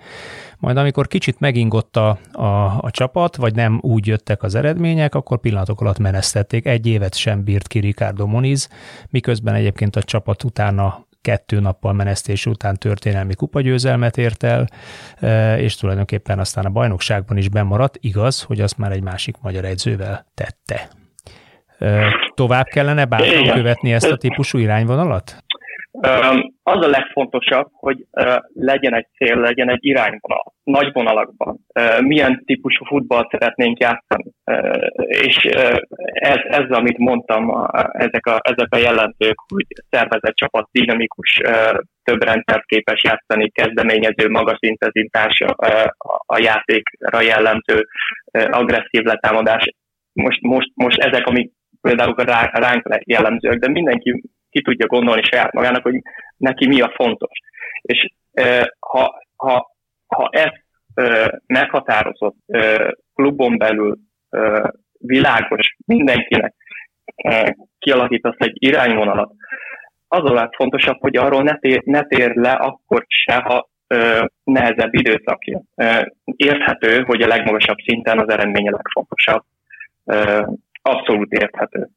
Majd 0.59 0.77
amikor 0.77 1.09
kicsit 1.09 1.41
megingott 1.41 1.97
a, 1.97 2.19
a, 2.33 2.79
a 2.81 2.91
csapat, 2.91 3.37
vagy 3.37 3.55
nem 3.55 3.79
úgy 3.83 4.07
jöttek 4.07 4.43
az 4.43 4.55
eredmények, 4.55 5.15
akkor 5.15 5.39
pillanatok 5.39 5.81
alatt 5.81 5.99
menesztették. 5.99 6.67
Egy 6.67 6.87
évet 6.87 7.15
sem 7.15 7.45
bírt 7.45 7.67
ki 7.67 7.79
Ricardo 7.79 8.27
Moniz, 8.27 8.69
miközben 9.11 9.55
egyébként 9.55 9.97
a 9.97 10.03
csapat 10.03 10.45
utána 10.45 11.07
kettő 11.21 11.61
nappal 11.61 11.93
menesztés 11.93 12.47
után 12.47 12.77
történelmi 12.77 13.35
kupagyőzelmet 13.35 14.19
ért 14.19 14.43
el, 14.43 14.69
e, 15.21 15.59
és 15.61 15.77
tulajdonképpen 15.77 16.39
aztán 16.39 16.65
a 16.65 16.71
bajnokságban 16.71 17.37
is 17.37 17.49
bemaradt, 17.49 17.99
igaz, 18.01 18.43
hogy 18.43 18.61
azt 18.61 18.79
már 18.79 18.93
egy 18.93 19.03
másik 19.03 19.37
magyar 19.41 19.65
egyzővel 19.65 20.27
tette. 20.35 21.02
Tovább 22.35 22.67
kellene 22.67 23.05
bátran 23.05 23.55
követni 23.55 23.93
ezt 23.93 24.11
a 24.11 24.17
típusú 24.17 24.59
irányvonalat? 24.59 25.37
Az 26.63 26.85
a 26.85 26.89
legfontosabb, 26.89 27.69
hogy 27.73 28.07
legyen 28.55 28.95
egy 28.95 29.07
cél, 29.17 29.37
legyen 29.37 29.71
egy 29.71 29.85
irányvonal, 29.85 30.53
nagy 30.63 30.93
vonalakban. 30.93 31.59
Milyen 32.01 32.43
típusú 32.45 32.85
futballt 32.85 33.31
szeretnénk 33.31 33.79
játszani. 33.79 34.31
És 35.07 35.45
ez, 36.13 36.39
ez 36.45 36.71
amit 36.71 36.99
mondtam, 36.99 37.67
ezek 37.93 38.27
a, 38.27 38.39
ezek 38.43 38.67
a 38.71 38.77
jellemzők, 38.77 39.39
hogy 39.49 39.67
szervezett 39.91 40.35
csapat, 40.35 40.69
dinamikus, 40.71 41.41
több 42.03 42.23
rendszert 42.23 42.65
képes 42.65 43.03
játszani, 43.03 43.51
kezdeményező, 43.51 44.29
magas 44.29 44.59
intenzitás 44.61 45.43
a 46.27 46.39
játékra 46.39 47.21
jellemző, 47.21 47.87
agresszív 48.33 49.03
letámadás. 49.03 49.75
Most, 50.13 50.41
most, 50.41 50.71
most 50.75 50.99
ezek, 50.99 51.27
amik 51.27 51.53
például 51.83 52.15
rá, 52.15 52.51
ránk 52.53 53.03
jellemzőek, 53.05 53.59
de 53.59 53.69
mindenki 53.69 54.23
ki 54.51 54.63
tudja 54.63 54.87
gondolni 54.87 55.23
saját 55.23 55.53
magának, 55.53 55.83
hogy 55.83 56.03
neki 56.37 56.67
mi 56.67 56.81
a 56.81 56.93
fontos. 56.95 57.39
És 57.83 58.13
ha, 58.79 59.23
ha, 59.37 59.77
ha 60.07 60.29
ezt 60.31 60.65
meghatározott 61.47 62.37
klubon 63.15 63.59
belül 63.59 63.99
világos 64.99 65.77
mindenkinek 65.87 66.55
kialakítasz 67.79 68.37
egy 68.39 68.57
irányvonalat, 68.59 69.33
az 70.09 70.31
a 70.31 70.33
legfontosabb, 70.33 71.01
hogy 71.01 71.17
arról 71.17 71.43
ne 71.43 71.59
tér, 71.59 71.83
ne 71.85 72.03
tér 72.03 72.35
le 72.35 72.51
akkor 72.51 73.05
se, 73.09 73.35
ha 73.35 73.69
ö, 73.87 74.25
nehezebb 74.45 74.95
időszakja. 74.95 75.63
Ö, 75.75 76.01
érthető, 76.25 77.03
hogy 77.03 77.23
a 77.23 77.27
legmagasabb 77.27 77.79
szinten 77.79 78.19
az 78.19 78.29
eredmény 78.29 78.69
a 78.69 78.77
legfontosabb. 78.77 79.43
Abszolút 80.83 81.33
érthető. 81.33 81.89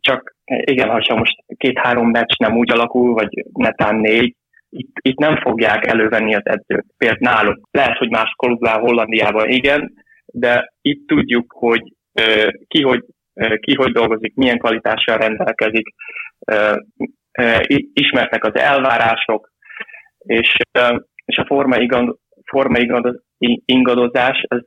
Csak 0.00 0.36
igen, 0.46 0.88
ha 0.88 1.14
most 1.14 1.44
két-három 1.56 2.10
meccs 2.10 2.36
nem 2.38 2.56
úgy 2.56 2.72
alakul, 2.72 3.12
vagy 3.12 3.44
netán 3.52 3.96
négy, 3.96 4.36
itt, 4.68 4.96
itt 5.00 5.18
nem 5.18 5.36
fogják 5.36 5.86
elővenni 5.86 6.34
az 6.34 6.46
edzőt. 6.46 6.86
Például 6.96 7.18
náluk. 7.20 7.68
Lehet, 7.70 7.96
hogy 7.96 8.10
más 8.10 8.34
klubnál, 8.36 8.78
Hollandiában 8.78 9.48
igen, 9.48 9.92
de 10.26 10.72
itt 10.80 11.06
tudjuk, 11.06 11.52
hogy 11.52 11.82
ki, 12.68 12.82
hogy, 12.82 13.04
ki 13.60 13.74
hogy 13.74 13.92
dolgozik, 13.92 14.34
milyen 14.34 14.58
kvalitással 14.58 15.16
rendelkezik, 15.16 15.94
ismertek 17.92 18.44
az 18.44 18.54
elvárások, 18.54 19.52
és, 20.18 20.56
és 21.24 21.36
a 21.36 21.44
forma, 21.46 21.76
igaz, 21.76 22.16
forma 22.44 22.78
ingadozás 23.64 24.44
ez 24.48 24.60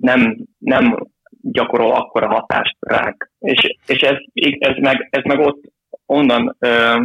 nem, 0.00 0.36
nem 0.58 0.96
gyakorol 1.42 1.94
akkora 1.94 2.28
hatást 2.28 2.76
ránk. 2.80 3.30
És, 3.38 3.76
és 3.86 4.00
ez, 4.00 4.16
ez, 4.58 4.76
meg, 4.80 5.08
ez 5.10 5.22
meg 5.24 5.38
ott 5.38 5.60
onnan, 6.06 6.56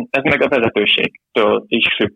ez 0.09 0.23
meg 0.23 0.41
a 0.41 0.47
vezetőségtől 0.47 1.63
is 1.67 1.93
függ. 1.95 2.15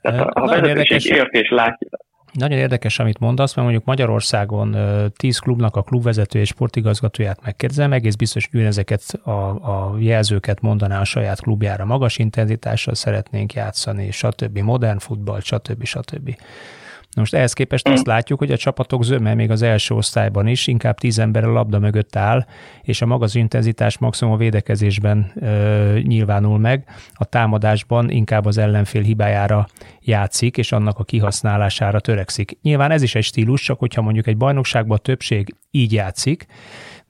Tehát 0.00 0.20
a, 0.20 0.42
a 0.42 0.46
vezetőség 0.46 0.68
érdekes, 0.68 1.04
ért 1.04 1.32
és 1.32 1.50
látja. 1.50 1.88
Nagyon 2.32 2.58
érdekes, 2.58 2.98
amit 2.98 3.18
mondasz, 3.18 3.54
mert 3.54 3.68
mondjuk 3.68 3.86
Magyarországon 3.86 4.76
tíz 5.16 5.38
klubnak 5.38 5.76
a 5.76 5.82
klubvezető 5.82 6.38
és 6.38 6.48
sportigazgatóját 6.48 7.44
megkérdezem, 7.44 7.92
egész 7.92 8.14
biztos, 8.14 8.48
hogy 8.52 8.60
ezeket 8.60 9.02
a, 9.22 9.30
a 9.50 9.94
jelzőket 9.98 10.60
mondaná 10.60 11.00
a 11.00 11.04
saját 11.04 11.40
klubjára. 11.40 11.84
Magas 11.84 12.18
intenzitással 12.18 12.94
szeretnénk 12.94 13.52
játszani, 13.52 14.10
stb. 14.10 14.58
Modern 14.58 14.98
futball, 14.98 15.40
stb. 15.40 15.84
stb. 15.84 16.36
Most 17.16 17.34
ehhez 17.34 17.52
képest 17.52 17.88
azt 17.88 18.06
látjuk, 18.06 18.38
hogy 18.38 18.52
a 18.52 18.56
csapatok 18.56 19.04
zöme 19.04 19.34
még 19.34 19.50
az 19.50 19.62
első 19.62 19.94
osztályban 19.94 20.46
is 20.46 20.66
inkább 20.66 20.98
tíz 20.98 21.18
ember 21.18 21.44
a 21.44 21.52
labda 21.52 21.78
mögött 21.78 22.16
áll, 22.16 22.46
és 22.82 23.02
a 23.02 23.06
maga 23.06 23.24
az 23.24 23.34
intenzitás 23.34 23.98
maximum 23.98 24.34
a 24.34 24.36
védekezésben 24.36 25.32
ö, 25.34 25.98
nyilvánul 26.02 26.58
meg, 26.58 26.84
a 27.14 27.24
támadásban 27.24 28.10
inkább 28.10 28.44
az 28.44 28.58
ellenfél 28.58 29.02
hibájára 29.02 29.66
játszik, 30.00 30.56
és 30.56 30.72
annak 30.72 30.98
a 30.98 31.04
kihasználására 31.04 32.00
törekszik. 32.00 32.58
Nyilván 32.62 32.90
ez 32.90 33.02
is 33.02 33.14
egy 33.14 33.24
stílus, 33.24 33.62
csak 33.62 33.78
hogyha 33.78 34.02
mondjuk 34.02 34.26
egy 34.26 34.36
bajnokságban 34.36 34.96
a 34.96 35.00
többség 35.00 35.54
így 35.70 35.92
játszik, 35.92 36.46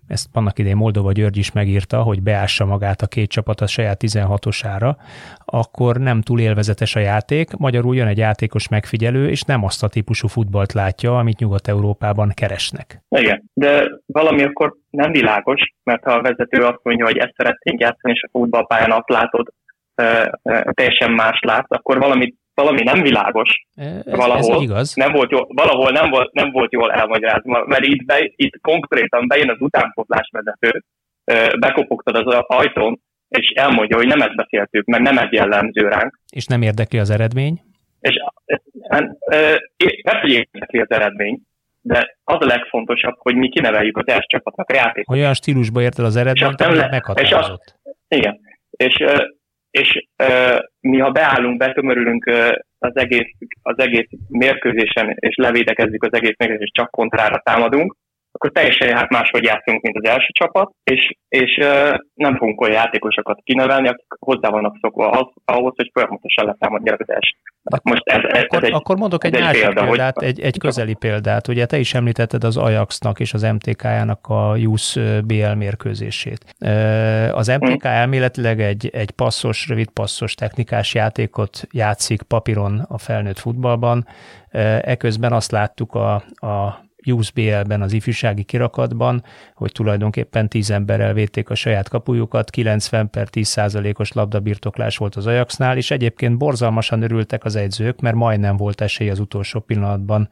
ezt 0.08 0.28
annak 0.32 0.58
idején 0.58 0.76
Moldova 0.76 1.12
György 1.12 1.36
is 1.36 1.52
megírta, 1.52 2.02
hogy 2.02 2.22
beássa 2.22 2.64
magát 2.64 3.02
a 3.02 3.06
két 3.06 3.30
csapat 3.30 3.60
a 3.60 3.66
saját 3.66 4.00
16-osára, 4.06 4.96
akkor 5.44 5.96
nem 5.96 6.20
túl 6.20 6.40
élvezetes 6.40 6.96
a 6.96 7.00
játék, 7.00 7.56
magyarul 7.56 7.96
jön 7.96 8.06
egy 8.06 8.18
játékos 8.18 8.68
megfigyelő, 8.68 9.28
és 9.30 9.42
nem 9.42 9.64
azt 9.64 9.82
a 9.82 9.88
típusú 9.88 10.28
futballt 10.28 10.72
látja, 10.72 11.18
amit 11.18 11.38
Nyugat-Európában 11.38 12.32
keresnek. 12.34 13.02
Igen, 13.08 13.42
de 13.52 13.88
valami 14.06 14.42
akkor 14.42 14.74
nem 14.90 15.12
világos, 15.12 15.60
mert 15.82 16.04
ha 16.04 16.12
a 16.12 16.22
vezető 16.22 16.62
azt 16.62 16.80
mondja, 16.82 17.04
hogy 17.04 17.16
ezt 17.16 17.34
szeretnénk 17.36 17.80
játszani, 17.80 18.14
és 18.14 18.22
a 18.22 18.28
futballpályán 18.38 18.92
azt 18.92 19.08
látod, 19.08 19.52
teljesen 20.70 21.10
más 21.12 21.38
látsz, 21.40 21.70
akkor 21.70 21.98
valami, 21.98 22.34
valami 22.56 22.82
nem 22.82 23.02
világos. 23.02 23.66
Ez, 23.74 24.04
valahol, 24.04 24.54
ez 24.54 24.62
igaz. 24.62 24.94
Nem 24.94 25.12
volt 25.12 25.30
jól, 25.30 25.46
valahol 25.48 25.90
nem 25.90 26.10
volt, 26.10 26.32
nem 26.32 26.50
volt 26.50 26.72
jól 26.72 26.92
elmagyarázva, 26.92 27.64
mert 27.66 27.84
itt, 27.84 28.04
be, 28.04 28.32
itt 28.36 28.60
konkrétan 28.60 29.26
bejön 29.26 29.50
az 29.50 29.60
utánpótlás 29.60 30.28
vezető, 30.32 30.84
bekopogtad 31.58 32.16
az 32.16 32.44
ajtón, 32.46 33.00
és 33.28 33.48
elmondja, 33.48 33.96
hogy 33.96 34.06
nem 34.06 34.20
ezt 34.20 34.36
beszéltük, 34.36 34.84
meg 34.84 35.00
nem 35.00 35.18
ez 35.18 35.30
jellemző 35.30 35.88
ránk. 35.88 36.20
És 36.30 36.46
nem 36.46 36.62
érdekli 36.62 36.98
az 36.98 37.10
eredmény? 37.10 37.60
És 38.00 38.14
persze, 40.02 40.20
hogy 40.20 40.32
érdekli 40.32 40.80
az 40.80 40.90
eredmény, 40.90 41.40
de 41.80 42.18
az 42.24 42.36
a 42.40 42.46
legfontosabb, 42.46 43.14
hogy 43.18 43.34
mi 43.34 43.48
kineveljük 43.48 43.96
az 43.96 44.08
első 44.08 44.26
csapatnak 44.26 44.70
a 44.70 44.74
játékot. 44.74 45.16
Olyan 45.16 45.34
stílusba 45.34 45.82
érted 45.82 46.04
az 46.04 46.16
eredményt, 46.16 46.60
amit 46.60 46.90
meghatározott. 46.90 47.64
És 47.64 47.90
az, 47.92 48.18
igen, 48.18 48.40
és 48.70 48.94
és 49.80 50.08
uh, 50.22 50.58
mi 50.80 50.98
ha 50.98 51.10
beállunk, 51.10 51.56
betömörülünk 51.56 52.26
uh, 52.26 52.52
az, 52.78 52.96
egész, 52.96 53.30
az 53.62 53.78
egész 53.78 54.08
mérkőzésen, 54.28 55.16
és 55.18 55.36
levédekezzük 55.36 56.02
az 56.02 56.12
egész 56.12 56.36
mérkőzésen, 56.36 56.68
és 56.68 56.82
csak 56.82 56.90
kontrára 56.90 57.40
támadunk, 57.44 57.96
akkor 58.36 58.50
teljesen 58.50 58.96
hát 58.96 59.10
máshogy 59.10 59.44
játszunk, 59.44 59.82
mint 59.82 59.96
az 59.96 60.08
első 60.08 60.28
csapat, 60.32 60.70
és, 60.84 61.16
és 61.28 61.56
nem 62.14 62.36
fogunk 62.36 62.60
olyan 62.60 62.74
játékosokat 62.74 63.38
kinevelni, 63.42 63.88
akik 63.88 64.06
hozzá 64.18 64.48
vannak 64.48 64.76
szokva 64.80 65.10
az, 65.10 65.26
ahhoz, 65.44 65.72
hogy 65.76 65.90
folyamatosan 65.92 66.46
letámadják 66.46 67.00
az 67.00 67.08
első. 67.08 67.36
Most 67.82 68.02
ez, 68.04 68.22
ez, 68.22 68.42
akkor, 68.42 68.62
ez 68.62 68.68
egy, 68.68 68.74
akkor 68.74 68.96
mondok 68.96 69.24
egy, 69.24 69.34
egy 69.34 69.40
másik 69.40 69.62
példa, 69.62 69.84
példát, 69.84 70.18
hogy... 70.18 70.28
egy, 70.28 70.40
egy 70.40 70.58
közeli 70.58 70.94
példát. 70.94 71.48
Ugye 71.48 71.66
te 71.66 71.78
is 71.78 71.94
említetted 71.94 72.44
az 72.44 72.56
Ajaxnak 72.56 73.20
és 73.20 73.32
az 73.32 73.42
MTK-jának 73.42 74.26
a 74.26 74.56
Jusz 74.56 74.96
BL 75.24 75.52
mérkőzését. 75.56 76.54
Az 77.32 77.46
MTK 77.46 77.82
hmm. 77.82 77.92
elméletileg 77.92 78.60
egy, 78.60 78.90
egy 78.92 79.10
passzos, 79.10 79.68
rövid 79.68 79.88
passzos 79.90 80.34
technikás 80.34 80.94
játékot 80.94 81.66
játszik 81.70 82.22
papíron 82.22 82.86
a 82.88 82.98
felnőtt 82.98 83.38
futballban, 83.38 84.06
eközben 84.80 85.32
azt 85.32 85.50
láttuk 85.50 85.94
a, 85.94 86.14
a 86.46 86.84
Youth 87.06 87.32
BL-ben, 87.34 87.82
az 87.82 87.92
ifjúsági 87.92 88.42
kirakatban, 88.42 89.24
hogy 89.54 89.72
tulajdonképpen 89.72 90.48
10 90.48 90.70
emberrel 90.70 91.12
védték 91.12 91.50
a 91.50 91.54
saját 91.54 91.88
kapujukat, 91.88 92.50
90 92.50 93.10
per 93.10 93.28
10 93.28 93.48
százalékos 93.48 94.12
labdabirtoklás 94.12 94.96
volt 94.96 95.14
az 95.14 95.26
Ajaxnál, 95.26 95.76
és 95.76 95.90
egyébként 95.90 96.38
borzalmasan 96.38 97.02
örültek 97.02 97.44
az 97.44 97.56
egyzők, 97.56 98.00
mert 98.00 98.16
majdnem 98.16 98.56
volt 98.56 98.80
esély 98.80 99.10
az 99.10 99.18
utolsó 99.18 99.60
pillanatban 99.60 100.28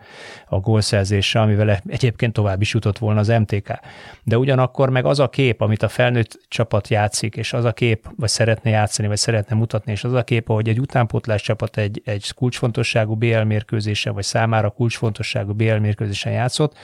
a 0.47 0.59
gólszerzésre, 0.59 1.41
amivel 1.41 1.81
egyébként 1.87 2.33
tovább 2.33 2.61
is 2.61 2.73
jutott 2.73 2.99
volna 2.99 3.21
az 3.21 3.29
MTK. 3.29 3.79
De 4.23 4.39
ugyanakkor 4.39 4.91
meg 4.91 5.05
az 5.05 5.19
a 5.19 5.29
kép, 5.29 5.61
amit 5.61 5.83
a 5.83 5.89
felnőtt 5.89 6.41
csapat 6.49 6.89
játszik, 6.89 7.37
és 7.37 7.53
az 7.53 7.65
a 7.65 7.73
kép, 7.73 8.09
vagy 8.17 8.29
szeretne 8.29 8.71
játszani, 8.71 9.09
vagy 9.09 9.17
szeretne 9.17 9.57
mutatni, 9.57 9.93
és 9.93 10.05
az 10.05 10.13
a 10.13 10.25
kép, 10.25 10.47
hogy 10.47 10.69
egy 10.69 10.81
utánpótlás 10.81 11.43
csapat 11.43 11.77
egy, 11.77 12.03
egy 12.05 12.33
kulcsfontosságú 12.33 13.15
BL 13.15 13.41
mérkőzésen, 13.41 14.15
vagy 14.15 14.25
számára 14.25 14.71
kulcsfontosságú 14.71 15.53
BL 15.53 15.75
mérkőzésen 15.75 16.33
játszott, 16.33 16.64
játszott, 16.65 16.79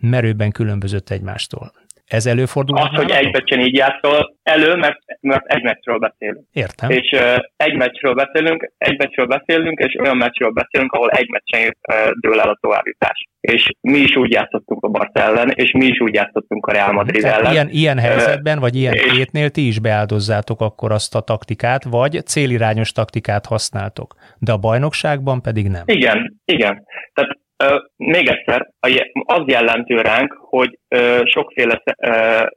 merőben 0.00 0.50
különbözött 0.50 1.10
egymástól. 1.10 1.72
Ez 2.06 2.26
előfordul? 2.26 2.76
Az, 2.76 2.88
hogy 2.88 3.10
egy 3.10 3.32
meccsen 3.32 3.60
így 3.60 3.76
játszol, 3.76 4.36
elő, 4.42 4.74
mert, 4.74 4.98
mert 5.20 5.46
egy 5.46 5.62
meccsről 5.62 5.98
beszélünk. 5.98 6.46
Értem. 6.52 6.90
És 6.90 7.10
uh, 7.12 7.36
egy 7.56 7.76
meccsről 7.76 8.14
beszélünk, 8.14 8.72
egy 8.78 8.98
meccsről 8.98 9.26
beszélünk, 9.26 9.78
és 9.78 9.96
olyan 10.00 10.16
meccsről 10.16 10.50
beszélünk, 10.50 10.92
ahol 10.92 11.10
egy 11.10 11.28
meccsen 11.28 11.76
uh, 11.88 12.10
dől 12.20 12.40
el 12.40 12.48
a 12.48 12.58
továbbjutás. 12.60 13.24
És 13.40 13.70
mi 13.80 13.98
is 13.98 14.16
úgy 14.16 14.32
játszottunk 14.32 14.84
a 14.84 14.88
Barca 14.88 15.22
ellen, 15.22 15.50
és 15.54 15.70
mi 15.72 15.84
is 15.84 16.00
úgy 16.00 16.14
játszottunk 16.14 16.66
a 16.66 16.72
Real 16.72 16.92
Madrid 16.92 17.22
Tehát 17.22 17.38
ellen. 17.38 17.52
Ilyen, 17.52 17.68
ilyen 17.68 17.98
helyzetben, 17.98 18.58
vagy 18.58 18.76
ilyen 18.76 18.92
és... 18.92 19.12
hétnél 19.12 19.50
ti 19.50 19.66
is 19.66 19.78
beáldozzátok 19.78 20.60
akkor 20.60 20.92
azt 20.92 21.14
a 21.14 21.20
taktikát, 21.20 21.84
vagy 21.84 22.26
célirányos 22.26 22.92
taktikát 22.92 23.46
használtok, 23.46 24.14
de 24.38 24.52
a 24.52 24.58
bajnokságban 24.58 25.42
pedig 25.42 25.68
nem. 25.68 25.82
Igen, 25.84 26.40
igen. 26.44 26.82
Tehát 27.14 27.38
még 27.96 28.28
egyszer, 28.28 28.70
az 29.24 29.42
jellemző 29.46 30.00
ránk, 30.00 30.32
hogy 30.32 30.78
sokféle, 31.24 31.82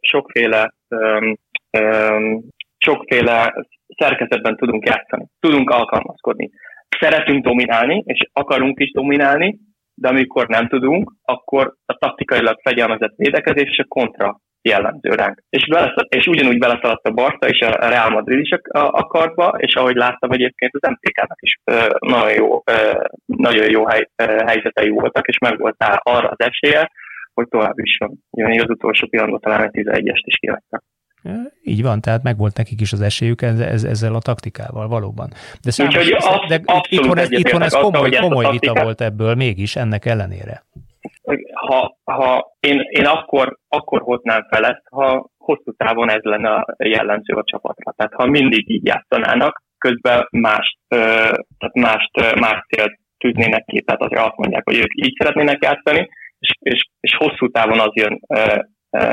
sokféle, 0.01 0.73
sokféle 2.77 3.53
szerkezetben 3.97 4.55
tudunk 4.55 4.85
játszani, 4.85 5.25
tudunk 5.39 5.69
alkalmazkodni. 5.69 6.49
Szeretünk 6.99 7.43
dominálni, 7.43 8.03
és 8.05 8.29
akarunk 8.33 8.79
is 8.79 8.91
dominálni, 8.91 9.57
de 9.93 10.07
amikor 10.07 10.47
nem 10.47 10.67
tudunk, 10.67 11.13
akkor 11.23 11.73
a 11.85 11.93
taktikailag 11.93 12.59
fegyelmezett 12.61 13.15
védekezés 13.15 13.69
és 13.69 13.77
a 13.77 13.85
kontra 13.87 14.39
jellemző 14.61 15.09
ránk. 15.09 15.43
És, 15.49 15.67
beleszal, 15.67 16.05
és 16.09 16.25
ugyanúgy 16.25 16.57
beleszaladt 16.57 17.07
a 17.07 17.11
Barca 17.11 17.47
és 17.47 17.59
a 17.59 17.89
Real 17.89 18.09
Madrid 18.09 18.39
is 18.39 18.51
a, 18.51 18.79
a, 18.79 18.89
a 18.93 19.03
kartba, 19.03 19.47
és 19.57 19.75
ahogy 19.75 19.95
láttam 19.95 20.31
egyébként 20.31 20.71
az 20.79 20.89
MTK-nak 20.89 21.41
is 21.41 21.59
nagyon 21.99 22.33
jó, 22.33 22.63
nagyon 23.25 23.69
jó 23.69 23.85
hely, 23.85 24.09
helyzetei 24.45 24.89
voltak, 24.89 25.27
és 25.27 25.37
meg 25.37 25.59
volt 25.59 25.75
arra 26.03 26.27
az 26.27 26.45
esélye, 26.45 26.91
hogy 27.33 27.47
tovább 27.47 27.79
is 27.79 27.97
jön. 28.31 28.59
az 28.61 28.69
utolsó 28.69 29.07
pillanatban 29.07 29.39
talán 29.39 29.69
egy 29.71 29.85
11-est 29.85 30.23
is 30.23 30.35
kivettek. 30.35 30.81
Így 31.63 31.81
van, 31.81 32.01
tehát 32.01 32.23
megvolt 32.23 32.57
nekik 32.57 32.81
is 32.81 32.93
az 32.93 33.01
esélyük 33.01 33.41
ez, 33.41 33.83
ezzel 33.83 34.15
a 34.15 34.19
taktikával, 34.19 34.87
valóban. 34.87 35.29
De, 35.63 35.71
számos, 35.71 35.95
Úgyhogy 35.95 36.15
de 36.47 36.61
itthon 36.89 37.17
ez, 37.17 37.31
itthon 37.31 37.61
ez 37.61 37.73
komoly, 37.73 38.09
komoly 38.09 38.45
vita 38.51 38.83
volt 38.83 39.01
ebből 39.01 39.35
mégis 39.35 39.75
ennek 39.75 40.05
ellenére 40.05 40.63
ha, 41.53 41.97
ha 42.03 42.55
én, 42.59 42.81
én 42.89 43.05
akkor, 43.05 43.57
akkor 43.67 44.01
hoznám 44.01 44.47
fel 44.49 44.65
ezt, 44.65 44.81
ha 44.91 45.29
hosszú 45.37 45.71
távon 45.77 46.09
ez 46.09 46.21
lenne 46.21 46.49
a 46.49 46.75
jellemző 46.83 47.33
a 47.33 47.43
csapatra. 47.43 47.93
Tehát 47.95 48.13
ha 48.13 48.25
mindig 48.25 48.69
így 48.69 48.85
játszanának, 48.85 49.63
közben 49.77 50.27
más, 50.31 50.77
tehát 51.57 51.73
mást, 51.73 52.39
más 52.39 52.65
célt 52.69 52.99
tűznének 53.17 53.65
ki, 53.65 53.81
tehát 53.81 54.01
azért 54.01 54.21
azt 54.21 54.37
mondják, 54.37 54.63
hogy 54.65 54.77
ők 54.77 55.05
így 55.05 55.15
szeretnének 55.17 55.63
játszani, 55.63 56.09
és, 56.39 56.53
és, 56.59 56.87
és 56.99 57.15
hosszú 57.15 57.47
távon 57.47 57.79
az 57.79 57.91
jön, 57.93 58.19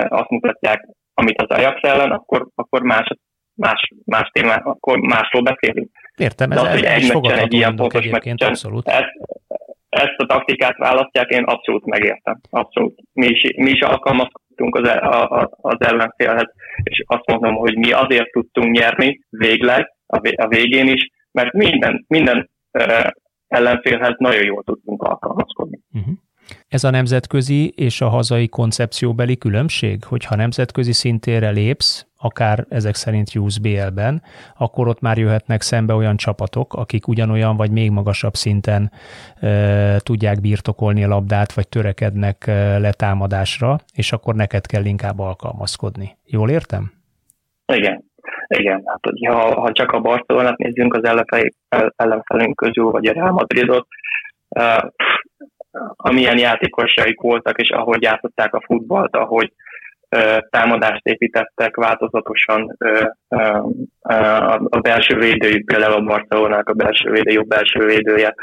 azt 0.09 0.31
mutatják, 0.31 0.89
amit 1.15 1.43
az 1.43 1.57
Ajax 1.57 1.79
ellen, 1.83 2.11
akkor, 2.11 2.49
akkor 2.55 2.83
más, 2.83 3.07
más, 3.55 3.93
más 4.05 4.31
témá, 4.33 4.57
akkor 4.57 4.99
másról 4.99 5.43
beszélünk. 5.43 5.91
Értem, 6.17 6.51
ez, 6.51 6.63
De 6.63 6.69
az, 6.69 6.75
hogy 6.75 6.85
egy 6.85 7.13
meccsen 7.13 7.39
egy 7.39 7.53
ilyen 7.53 7.77
pontos 7.77 8.09
meccsen, 8.09 8.37
abszolút. 8.39 8.89
Ez, 8.89 9.05
ezt 9.97 10.17
a 10.17 10.27
taktikát 10.27 10.77
választják, 10.77 11.31
én 11.31 11.45
abszolút 11.45 11.85
megértem. 11.85 12.41
Abszolút. 12.51 13.01
Mi 13.13 13.27
is, 13.27 13.41
mi 13.57 13.71
is 13.71 13.81
alkalmazkodtunk 13.81 14.75
az, 14.77 14.89
e- 14.89 15.01
a, 15.03 15.41
a, 15.41 15.51
az 15.61 15.77
ellenfélhez, 15.79 16.53
és 16.83 17.03
azt 17.07 17.27
mondom, 17.27 17.55
hogy 17.55 17.77
mi 17.77 17.93
azért 17.93 18.31
tudtunk 18.31 18.77
nyerni 18.77 19.19
végleg, 19.31 19.95
a 20.37 20.49
végén 20.49 20.89
is, 20.89 21.11
mert 21.31 21.53
minden, 21.53 22.05
minden 22.09 22.51
ellenfélhez 23.49 24.15
nagyon 24.19 24.45
jól 24.45 24.63
tudtunk 24.63 25.03
alkalmazkodni. 25.03 25.79
Uh-huh. 25.93 26.15
Ez 26.69 26.85
a 26.85 26.91
nemzetközi 26.91 27.69
és 27.69 28.01
a 28.01 28.09
hazai 28.09 28.49
koncepcióbeli 28.49 29.37
különbség, 29.37 30.05
hogyha 30.05 30.37
nemzetközi 30.37 30.93
szintére 30.93 31.51
lépsz, 31.51 32.07
akár 32.27 32.65
ezek 32.69 32.95
szerint 32.95 33.33
Youth 33.33 33.61
BL-ben, 33.61 34.23
akkor 34.59 34.89
ott 34.89 35.01
már 35.01 35.19
jöhetnek 35.19 35.61
szembe 35.61 35.95
olyan 35.95 36.17
csapatok, 36.17 36.75
akik 36.75 37.09
ugyanolyan 37.09 37.57
vagy 37.57 37.71
még 37.71 37.91
magasabb 37.91 38.35
szinten 38.35 38.91
e, 39.41 39.49
tudják 39.99 40.41
birtokolni 40.41 41.05
a 41.05 41.09
labdát, 41.09 41.53
vagy 41.53 41.69
törekednek 41.69 42.47
e, 42.47 42.79
letámadásra, 42.79 43.79
és 43.95 44.13
akkor 44.13 44.35
neked 44.35 44.67
kell 44.67 44.85
inkább 44.85 45.19
alkalmazkodni. 45.19 46.17
Jól 46.25 46.51
értem? 46.51 46.93
Igen. 47.73 48.05
Igen, 48.49 48.83
hát 48.87 49.01
ha, 49.29 49.61
ha 49.61 49.73
csak 49.73 49.93
a 49.93 50.01
Barcelonát 50.01 50.57
nézzünk 50.57 50.95
az 50.95 51.27
ellenfelünk 51.97 52.57
közül, 52.57 52.91
vagy 52.91 53.07
a 53.07 53.13
Real 53.13 53.33
Madridot, 53.33 53.87
uh, 54.49 54.91
amilyen 55.97 56.39
játékosaik 56.39 57.21
voltak, 57.21 57.59
és 57.61 57.71
ahogy 57.71 58.03
játszották 58.03 58.55
a 58.55 58.63
futballt, 58.67 59.17
ahogy 59.17 59.53
támadást 60.51 61.07
építettek 61.07 61.77
változatosan 61.77 62.77
a 64.69 64.79
belső 64.81 65.17
védőjük, 65.19 65.65
például 65.65 65.93
a 65.93 66.01
Barcelonának 66.01 66.69
a 66.69 66.73
belső 66.73 67.11
védő, 67.11 67.33
jobb 67.33 67.47
belső 67.47 67.85
védője, 67.85 68.35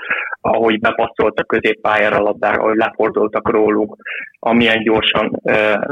ahogy 0.42 0.80
bepasszoltak 0.80 1.48
középpályára 1.48 2.20
labdára, 2.20 2.62
ahogy 2.62 2.76
lefordultak 2.76 3.50
róluk, 3.50 3.96
amilyen 4.40 4.84
gyorsan 4.84 5.40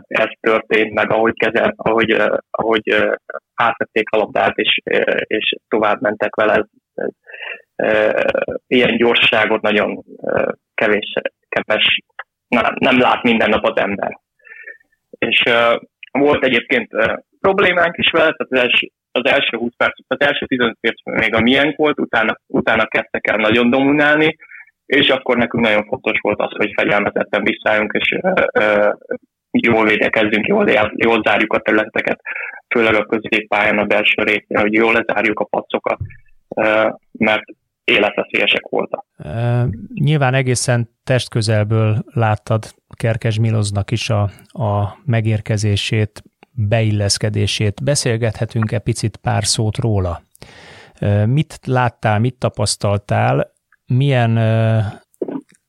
ez 0.08 0.30
történt, 0.40 0.94
meg 0.94 1.12
ahogy, 1.12 1.34
kezel, 1.34 1.74
ahogy, 1.78 2.22
ahogy 2.52 3.14
átvették 3.56 4.10
a 4.10 4.18
labdát, 4.18 4.58
és, 4.58 4.80
és 5.28 5.56
tovább 5.68 6.02
mentek 6.02 6.36
vele. 6.36 6.66
Ilyen 8.68 8.98
gyorságot 8.98 9.62
nagyon 9.62 10.04
kevés, 10.74 11.14
kevés 11.50 12.00
nem, 12.48 12.64
nem 12.80 13.00
lát 13.00 13.24
minden 13.24 13.50
nap 13.50 13.66
az 13.66 13.82
ember 13.82 14.20
és 15.26 15.44
Volt 16.12 16.44
egyébként 16.44 16.90
problémánk 17.40 17.98
is 17.98 18.10
vele, 18.12 18.36
tehát 18.36 18.52
az 18.52 18.60
első, 18.60 18.92
az 19.12 19.26
első 19.26 19.58
20 19.58 19.72
perc, 19.78 20.00
az 20.08 20.20
első 20.20 20.46
15 20.46 20.78
perc 20.82 21.02
még 21.04 21.36
a 21.36 21.42
miénk 21.42 21.76
volt, 21.78 22.00
utána, 22.00 22.38
utána 22.48 22.86
kezdtek 22.86 23.28
el 23.28 23.38
nagyon 23.38 23.70
dominálni, 23.70 24.36
és 24.86 25.10
akkor 25.10 25.38
nekünk 25.38 25.64
nagyon 25.64 25.86
fontos 25.86 26.20
volt 26.22 26.40
az, 26.40 26.52
hogy 26.58 26.72
fegyelmezetten 26.76 27.44
visszálljunk, 27.44 27.92
és 27.94 28.18
jól 29.52 29.86
védekezzünk, 29.86 30.48
jól, 30.48 30.70
jól 30.96 31.22
zárjuk 31.26 31.54
a 31.54 31.60
területeket, 31.60 32.22
főleg 32.76 32.96
a 32.96 33.06
középpályán 33.06 33.78
a 33.78 33.86
belső 33.86 34.24
részén, 34.24 34.60
hogy 34.60 34.74
jól 34.74 34.94
lezárjuk 34.94 35.40
a 35.40 35.46
pacokat, 35.46 35.98
mert 37.12 37.44
életveszélyesek 37.92 38.68
voltak. 38.70 39.06
E, 39.18 39.68
nyilván 39.94 40.34
egészen 40.34 40.90
testközelből 41.04 42.04
láttad 42.14 42.74
Kerkes 42.96 43.40
Miloznak 43.40 43.92
is 43.92 44.10
a, 44.10 44.22
a 44.48 44.98
megérkezését, 45.06 46.24
beilleszkedését. 46.52 47.84
Beszélgethetünk-e 47.84 48.80
picit 48.80 49.18
pár 49.18 49.46
szót 49.46 49.78
róla? 49.78 50.22
E, 50.94 51.26
mit 51.26 51.60
láttál, 51.66 52.20
mit 52.20 52.36
tapasztaltál, 52.36 53.52
milyen 53.86 54.38
e, 54.38 54.84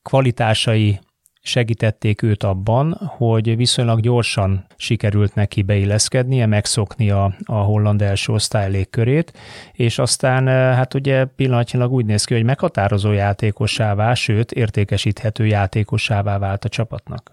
kvalitásai 0.01 0.99
segítették 1.43 2.21
őt 2.21 2.43
abban, 2.43 2.93
hogy 3.17 3.55
viszonylag 3.55 3.99
gyorsan 3.99 4.65
sikerült 4.77 5.35
neki 5.35 5.63
beilleszkednie, 5.63 6.45
megszokni 6.45 7.09
a, 7.09 7.31
a 7.45 7.55
holland 7.55 8.01
első 8.01 8.33
osztály 8.33 8.71
légkörét, 8.71 9.31
és 9.73 9.99
aztán 9.99 10.47
eh, 10.47 10.75
hát 10.75 10.93
ugye 10.93 11.25
pillanatnyilag 11.25 11.91
úgy 11.91 12.05
néz 12.05 12.25
ki, 12.25 12.33
hogy 12.33 12.43
meghatározó 12.43 13.11
játékossá 13.11 14.13
sőt 14.13 14.51
értékesíthető 14.51 15.45
játékossá 15.45 16.21
vált 16.21 16.63
a 16.63 16.69
csapatnak. 16.69 17.31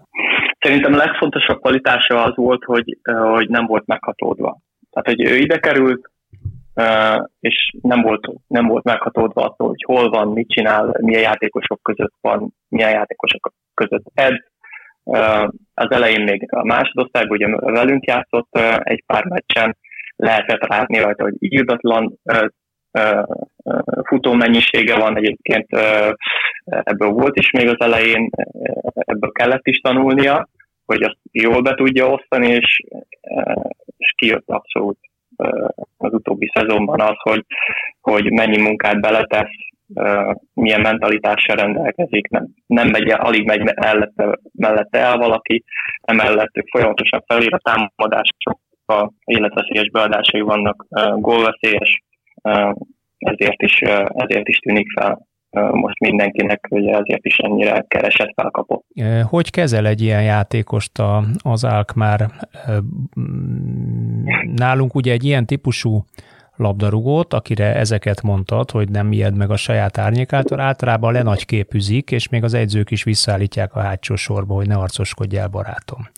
Szerintem 0.59 0.93
a 0.93 0.97
legfontosabb 0.97 1.59
kvalitása 1.59 2.23
az 2.23 2.35
volt, 2.35 2.63
hogy, 2.63 2.97
eh, 3.01 3.33
hogy 3.33 3.49
nem 3.49 3.65
volt 3.65 3.85
meghatódva. 3.85 4.59
Tehát, 4.91 5.07
hogy 5.07 5.31
ő 5.31 5.35
ide 5.37 5.59
került, 5.59 6.10
és 7.39 7.71
nem 7.81 8.01
volt, 8.01 8.27
nem 8.47 8.67
volt 8.67 8.83
meghatódva 8.83 9.41
attól, 9.41 9.67
hogy 9.67 9.83
hol 9.85 10.09
van, 10.09 10.27
mit 10.27 10.49
csinál, 10.49 10.95
milyen 10.99 11.21
játékosok 11.21 11.81
között 11.81 12.13
van, 12.21 12.53
milyen 12.67 12.89
játékosok 12.91 13.53
között 13.73 14.05
ed. 14.13 14.33
Az 15.73 15.91
elején 15.91 16.23
még 16.23 16.53
a 16.53 16.65
másodosztályban 16.65 17.37
ugye 17.37 17.71
velünk 17.71 18.05
játszott 18.05 18.57
egy 18.83 19.03
pár 19.05 19.25
meccsen, 19.25 19.77
lehetett 20.15 20.67
látni 20.67 20.99
rajta, 20.99 21.23
hogy 21.23 21.35
írdatlan 21.39 22.19
futó 24.03 24.33
mennyisége 24.33 24.95
van 24.95 25.17
egyébként, 25.17 25.67
ebből 26.65 27.09
volt 27.09 27.37
is 27.37 27.51
még 27.51 27.67
az 27.67 27.79
elején, 27.79 28.29
ebből 28.93 29.31
kellett 29.31 29.67
is 29.67 29.77
tanulnia, 29.77 30.47
hogy 30.85 31.01
azt 31.01 31.17
jól 31.31 31.61
be 31.61 31.73
tudja 31.73 32.09
osztani, 32.09 32.47
és, 32.47 32.81
és 33.97 34.13
kijött 34.15 34.47
abszolút 34.47 34.97
az 35.97 36.13
utóbbi 36.13 36.51
szezonban 36.53 37.01
az, 37.01 37.15
hogy, 37.19 37.45
hogy 38.01 38.31
mennyi 38.31 38.61
munkát 38.61 39.01
beletesz, 39.01 39.55
milyen 40.53 40.81
mentalitással 40.81 41.55
rendelkezik, 41.55 42.27
nem, 42.27 42.47
nem 42.65 42.87
megy, 42.87 43.09
alig 43.09 43.45
megy 43.45 43.63
mellette, 43.75 44.39
mellette 44.53 44.99
el 44.99 45.17
valaki, 45.17 45.63
emellett 46.01 46.51
folyamatosan 46.71 47.23
felír 47.27 47.53
a 47.53 47.59
támadások, 47.63 48.59
a 48.85 49.11
életveszélyes 49.25 49.89
beadásai 49.89 50.41
vannak, 50.41 50.85
gólveszélyes, 51.15 52.03
ezért 53.17 53.61
is, 53.61 53.81
ezért 54.13 54.47
is 54.47 54.57
tűnik 54.57 54.91
fel 54.91 55.29
most 55.71 55.99
mindenkinek, 55.99 56.65
hogy 56.69 56.85
ezért 56.85 57.25
is 57.25 57.37
ennyire 57.37 57.85
keresett 57.87 58.33
felkapott. 58.35 58.85
Hogy 59.23 59.49
kezel 59.49 59.87
egy 59.87 60.01
ilyen 60.01 60.23
játékost 60.23 61.01
az 61.41 61.63
Alkmár? 61.63 62.25
Nálunk 64.55 64.95
ugye 64.95 65.11
egy 65.11 65.23
ilyen 65.23 65.45
típusú 65.45 66.05
labdarúgót, 66.61 67.33
akire 67.33 67.75
ezeket 67.75 68.21
mondtad, 68.21 68.71
hogy 68.71 68.89
nem 68.89 69.11
ijed 69.11 69.35
meg 69.35 69.51
a 69.51 69.55
saját 69.55 69.97
árnyékától, 69.97 70.59
általában 70.59 71.13
lenagyképűzik, 71.13 72.11
és 72.11 72.29
még 72.29 72.43
az 72.43 72.53
edzők 72.53 72.91
is 72.91 73.03
visszaállítják 73.03 73.75
a 73.75 73.79
hátsó 73.79 74.15
sorba, 74.15 74.53
hogy 74.53 74.67
ne 74.67 74.75
arcoskodjál 74.75 75.47
barátom. 75.47 76.09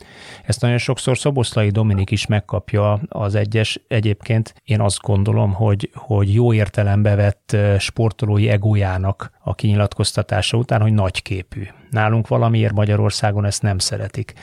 Ezt 0.46 0.62
nagyon 0.62 0.78
sokszor 0.78 1.18
Szoboszlai 1.18 1.70
Dominik 1.70 2.12
is 2.12 2.26
megkapja 2.26 3.00
az 3.08 3.36
egyes. 3.36 3.80
Egyébként 3.88 4.54
én 4.64 4.82
azt 4.82 5.02
gondolom, 5.02 5.54
hogy, 5.54 5.90
hogy 5.94 6.34
jó 6.34 6.54
értelembe 6.54 7.16
vett 7.16 7.58
sportolói 7.80 8.50
egójának 8.50 9.32
a 9.44 9.56
kinyilatkoztatása 9.56 10.58
után, 10.58 10.82
hogy 10.82 10.94
nagyképű. 10.94 11.68
Nálunk 11.90 12.28
valamiért 12.28 12.74
Magyarországon 12.74 13.46
ezt 13.46 13.62
nem 13.62 13.78
szeretik. 13.78 14.34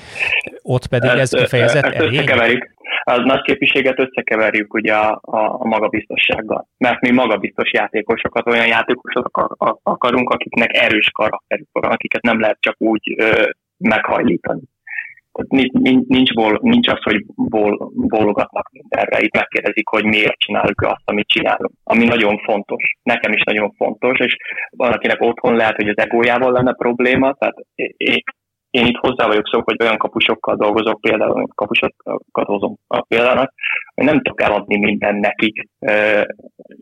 Ott 0.63 0.87
pedig 0.87 1.11
ez 1.11 1.31
kifejezett 1.31 1.85
erény 1.85 2.25
az 3.11 3.25
nagy 3.25 3.43
képviséget 3.43 3.99
összekeverjük 3.99 4.75
ugye 4.75 4.95
a, 4.95 5.21
a, 5.23 5.39
a 5.39 5.67
magabiztossággal. 5.67 6.69
Mert 6.79 7.01
mi 7.01 7.11
magabiztos 7.11 7.73
játékosokat, 7.73 8.47
olyan 8.47 8.67
játékosokat 8.67 9.51
akarunk, 9.83 10.31
akiknek 10.31 10.73
erős 10.73 11.11
karakterük 11.11 11.69
van, 11.73 11.91
akiket 11.91 12.23
nem 12.23 12.41
lehet 12.41 12.57
csak 12.61 12.75
úgy 12.79 13.15
ö, 13.17 13.49
meghajlítani. 13.77 14.63
Nincs, 15.49 15.73
nincs, 16.07 16.33
ból, 16.33 16.59
nincs 16.63 16.89
az, 16.89 17.03
hogy 17.03 17.25
ból, 17.35 17.91
bólogatnak 17.95 18.71
mindenre. 18.73 19.21
Itt 19.21 19.35
megkérdezik, 19.35 19.89
hogy 19.89 20.05
miért 20.05 20.39
csináljuk 20.39 20.81
azt, 20.81 21.03
amit 21.05 21.29
csinálunk. 21.29 21.73
Ami 21.85 22.05
nagyon 22.05 22.39
fontos. 22.39 22.97
Nekem 23.03 23.33
is 23.33 23.43
nagyon 23.43 23.71
fontos, 23.77 24.19
és 24.19 24.37
van, 24.71 24.93
akinek 24.93 25.21
otthon 25.21 25.57
lehet, 25.57 25.77
hogy 25.77 25.89
az 25.89 25.99
egójával 25.99 26.53
lenne 26.53 26.73
probléma, 26.73 27.33
tehát 27.33 27.57
én 28.71 28.87
itt 28.87 28.97
hozzá 28.97 29.27
vagyok 29.27 29.49
szó, 29.49 29.61
hogy 29.65 29.77
olyan 29.81 29.97
kapusokkal 29.97 30.57
dolgozok, 30.57 31.01
például 31.01 31.49
kapusokat 31.55 32.47
hozom 32.47 32.77
a 32.87 33.01
példának, 33.01 33.53
hogy 33.95 34.05
nem 34.05 34.17
tudok 34.17 34.43
eladni 34.43 34.79
minden 34.79 35.15
nekik. 35.17 35.69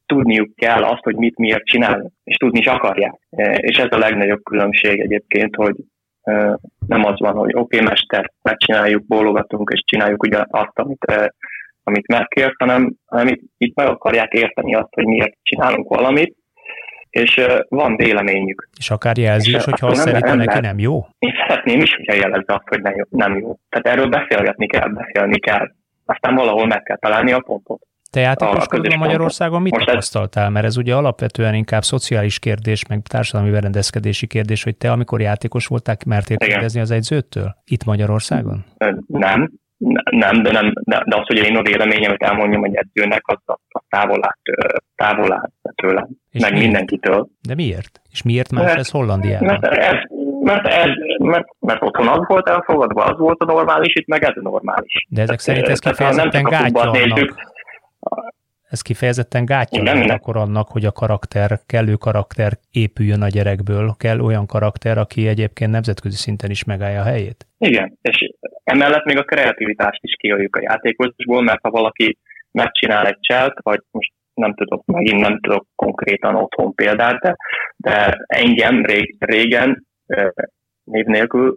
Tudniuk 0.06 0.54
kell 0.54 0.82
azt, 0.82 1.02
hogy 1.02 1.16
mit 1.16 1.38
miért 1.38 1.64
csinálnak, 1.64 2.12
és 2.24 2.36
tudni 2.36 2.58
is 2.58 2.66
akarják. 2.66 3.18
És 3.56 3.78
ez 3.78 3.88
a 3.90 3.98
legnagyobb 3.98 4.42
különbség 4.42 5.00
egyébként, 5.00 5.54
hogy 5.54 5.74
nem 6.86 7.04
az 7.04 7.18
van, 7.18 7.34
hogy 7.34 7.54
oké, 7.54 7.76
okay, 7.76 7.88
mester, 7.88 8.32
megcsináljuk, 8.42 9.06
bólogatunk, 9.06 9.70
és 9.72 9.82
csináljuk 9.86 10.22
ugye 10.22 10.44
azt, 10.50 10.78
amit, 10.78 11.04
amit 11.82 12.06
megkért, 12.06 12.54
hanem, 12.58 12.94
hanem 13.06 13.34
itt 13.58 13.74
meg 13.74 13.86
akarják 13.86 14.32
érteni 14.32 14.74
azt, 14.74 14.94
hogy 14.94 15.04
miért 15.04 15.36
csinálunk 15.42 15.88
valamit, 15.88 16.36
és 17.10 17.40
van 17.68 17.96
véleményük. 17.96 18.68
És 18.78 18.90
akár 18.90 19.18
jelzi 19.18 19.54
is, 19.54 19.64
hogyha 19.64 19.86
azt 19.86 20.00
szerint 20.00 20.34
neki 20.34 20.60
nem 20.60 20.78
jó? 20.78 21.06
Én 21.18 21.34
szeretném 21.46 21.80
is, 21.80 21.94
hogyha 21.94 22.14
jelezze 22.14 22.54
azt, 22.54 22.68
hogy 22.68 22.80
nem 23.10 23.38
jó. 23.38 23.58
Tehát 23.68 23.98
erről 23.98 24.08
beszélgetni 24.08 24.66
kell, 24.66 24.88
beszélni 24.88 25.38
kell. 25.38 25.70
Aztán 26.04 26.34
valahol 26.34 26.66
meg 26.66 26.82
kell 26.82 26.96
találni 26.96 27.32
a 27.32 27.40
pontot. 27.40 27.86
Te 28.10 28.20
játékoskodban 28.20 28.98
Magyarországon 28.98 29.62
mit 29.62 29.74
tapasztaltál? 29.74 30.50
Mert 30.50 30.66
ez 30.66 30.76
ugye 30.76 30.94
alapvetően 30.94 31.54
inkább 31.54 31.82
szociális 31.82 32.38
kérdés, 32.38 32.86
meg 32.86 33.02
társadalmi 33.08 33.50
berendezkedési 33.50 34.26
kérdés, 34.26 34.62
hogy 34.62 34.76
te 34.76 34.90
amikor 34.90 35.20
játékos 35.20 35.66
voltál, 35.66 35.96
mertél 36.06 36.36
kérdezni 36.36 36.80
az 36.80 36.90
egyzőtől? 36.90 37.56
Itt 37.64 37.84
Magyarországon? 37.84 38.64
Nem, 39.06 39.50
nem, 40.10 40.42
de, 40.42 40.50
nem, 40.50 40.72
de, 40.84 41.02
de 41.06 41.16
az, 41.16 41.26
hogy 41.26 41.36
én 41.36 41.56
a 41.56 41.62
véleményemet 41.62 42.22
elmondjam 42.22 42.64
egy 42.64 42.74
edzőnek, 42.74 43.22
az, 43.24 43.38
az 43.46 43.82
távol 43.88 44.20
állt, 44.22 44.74
távol 44.94 45.32
állt 45.32 45.52
tőlem, 45.74 46.08
És 46.30 46.40
meg 46.40 46.52
miért? 46.52 46.64
mindenkitől. 46.64 47.28
De 47.48 47.54
miért? 47.54 48.00
És 48.10 48.22
miért 48.22 48.50
más 48.50 48.64
mert, 48.64 48.78
ez 48.78 48.90
Hollandiában? 48.90 49.46
Mert 49.46 49.64
ez, 49.64 49.96
mert, 50.40 50.66
ez, 50.66 50.90
mert, 51.18 51.46
mert 51.60 51.82
otthon 51.82 52.08
az 52.08 52.26
volt 52.26 52.48
elfogadva, 52.48 53.04
az 53.04 53.18
volt 53.18 53.40
a 53.40 53.44
normális, 53.44 53.94
itt 53.94 54.06
meg 54.06 54.22
ez 54.22 54.36
a 54.36 54.40
normális. 54.42 55.06
De 55.08 55.22
ezek 55.22 55.38
szerint 55.38 55.68
ez 55.68 55.78
kifejezetten 55.78 56.42
gátja 56.42 56.90
annak. 56.90 57.46
Ez 58.70 58.82
kifejezetten 58.82 59.44
gátja 59.44 59.82
Igen, 59.82 60.10
akkor 60.10 60.36
annak, 60.36 60.68
hogy 60.68 60.84
a 60.84 60.92
karakter, 60.92 61.58
kellő 61.66 61.94
karakter 61.94 62.52
épüljön 62.70 63.22
a 63.22 63.28
gyerekből, 63.28 63.94
kell 63.98 64.20
olyan 64.20 64.46
karakter, 64.46 64.98
aki 64.98 65.28
egyébként 65.28 65.70
nemzetközi 65.70 66.16
szinten 66.16 66.50
is 66.50 66.64
megállja 66.64 67.00
a 67.00 67.04
helyét. 67.04 67.46
Igen, 67.58 67.98
és 68.02 68.32
emellett 68.64 69.04
még 69.04 69.18
a 69.18 69.22
kreativitást 69.22 70.02
is 70.02 70.14
kiadjuk 70.18 70.56
a 70.56 70.62
játékosból, 70.62 71.42
mert 71.42 71.60
ha 71.62 71.70
valaki 71.70 72.18
megcsinál 72.52 73.06
egy 73.06 73.18
cselt, 73.20 73.58
vagy 73.62 73.80
most 73.90 74.12
nem 74.34 74.54
tudok, 74.54 74.84
megint 74.84 75.20
nem 75.20 75.40
tudok 75.40 75.66
konkrétan 75.74 76.34
otthon 76.34 76.74
példát, 76.74 77.20
de, 77.20 77.36
de 77.76 78.24
engem 78.26 78.84
rég, 78.84 79.16
régen 79.18 79.86
név 80.84 81.04
nélkül 81.04 81.56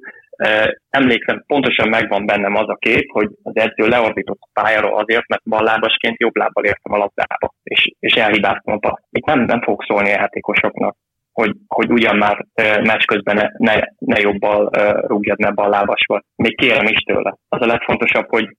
Emlékszem, 0.89 1.43
pontosan 1.47 1.89
megvan 1.89 2.25
bennem 2.25 2.56
az 2.56 2.69
a 2.69 2.75
kép, 2.80 3.12
hogy 3.12 3.30
az 3.43 3.56
edző 3.56 3.88
leordított 3.88 4.39
a 4.41 4.62
pályáról 4.62 4.99
azért, 4.99 5.27
mert 5.27 5.43
ballábasként 5.45 6.19
jobb 6.19 6.36
lábbal 6.36 6.63
értem 6.63 6.93
a 6.93 6.97
labdába, 6.97 7.54
és, 7.63 7.91
és 7.99 8.13
elhibáztam 8.13 8.73
a 8.73 8.77
paszt. 8.77 9.04
Itt 9.10 9.25
nem, 9.25 9.39
nem 9.39 9.62
fog 9.62 9.84
szólni 9.84 10.10
a 10.10 10.19
játékosoknak, 10.19 10.95
hogy, 11.32 11.56
hogy 11.67 11.91
ugyan 11.91 12.15
már 12.15 12.45
meccs 12.84 13.06
közben 13.06 13.36
ne, 13.36 13.73
ne, 13.73 13.82
ne 13.97 14.19
jobbal 14.19 14.69
rúgjad, 15.08 15.39
ne 15.39 15.52
ballábas 15.52 16.06
vagy. 16.08 16.21
Még 16.35 16.58
kérem 16.58 16.85
is 16.85 17.00
tőle. 17.00 17.35
Az 17.50 17.62
a 17.62 17.65
legfontosabb, 17.65 18.25
hogy, 18.29 18.58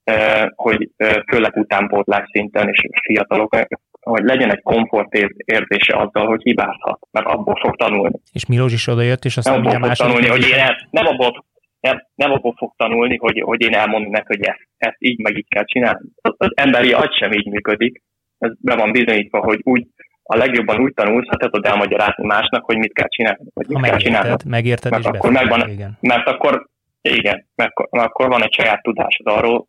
hogy 0.55 0.89
főleg 1.30 1.57
utánpótlás 1.57 2.28
szinten 2.33 2.68
és 2.68 2.80
fiatalok 3.03 3.57
hogy 4.01 4.24
legyen 4.24 4.51
egy 4.51 4.62
komfort 4.62 5.14
érzése 5.45 5.97
azzal, 5.97 6.26
hogy 6.26 6.43
hibázhat, 6.43 6.99
mert 7.11 7.26
abból 7.26 7.59
fog 7.61 7.76
tanulni. 7.76 8.20
És 8.33 8.47
Milos 8.47 8.72
is 8.72 8.87
odajött, 8.87 9.24
és 9.24 9.37
aztán 9.37 9.61
nem 9.61 9.72
abból 9.72 9.89
fog 9.89 9.97
tanulni, 9.97 10.28
hogy 10.28 10.49
én 10.49 10.76
nem 10.91 11.07
abból 11.07 11.45
nem, 11.83 12.07
nem 12.14 12.30
abból 12.30 12.55
fog 12.57 12.72
tanulni, 12.76 13.16
hogy, 13.16 13.41
hogy 13.41 13.62
én 13.62 13.74
elmondom 13.74 14.11
neki, 14.11 14.26
hogy 14.26 14.43
ezt, 14.43 14.68
ezt 14.76 14.97
így 14.99 15.18
meg 15.18 15.37
így 15.37 15.49
kell 15.49 15.64
csinálni. 15.64 16.09
Az, 16.20 16.51
emberi 16.55 16.93
agy 16.93 17.14
sem 17.14 17.33
így 17.33 17.47
működik. 17.47 18.03
Ez 18.39 18.51
be 18.61 18.76
van 18.76 18.93
bizonyítva, 18.93 19.39
hogy 19.39 19.61
úgy 19.62 19.87
a 20.22 20.37
legjobban 20.37 20.80
úgy 20.80 20.95
tanulsz, 20.95 21.28
ha 21.28 21.37
tudod 21.37 21.64
elmagyarázni 21.64 22.26
másnak, 22.26 22.64
hogy 22.64 22.76
mit 22.76 22.93
kell 22.93 23.09
csinálni. 23.09 23.45
Hogy 23.55 23.66
mit 23.66 23.76
ha 23.76 23.83
kell 23.83 23.93
megérted, 23.93 24.22
csinálni. 24.22 24.43
megérted 24.45 24.91
Mert 24.91 25.03
és 25.03 25.09
akkor 25.09 25.33
befogad, 25.33 25.59
megvan, 25.59 25.70
igen. 25.70 25.99
mert 26.01 26.26
akkor 26.26 26.66
igen, 27.01 27.47
mert 27.55 27.72
akkor 27.91 28.28
van 28.28 28.43
egy 28.43 28.55
saját 28.55 28.83
tudásod 28.83 29.26
arról, 29.26 29.66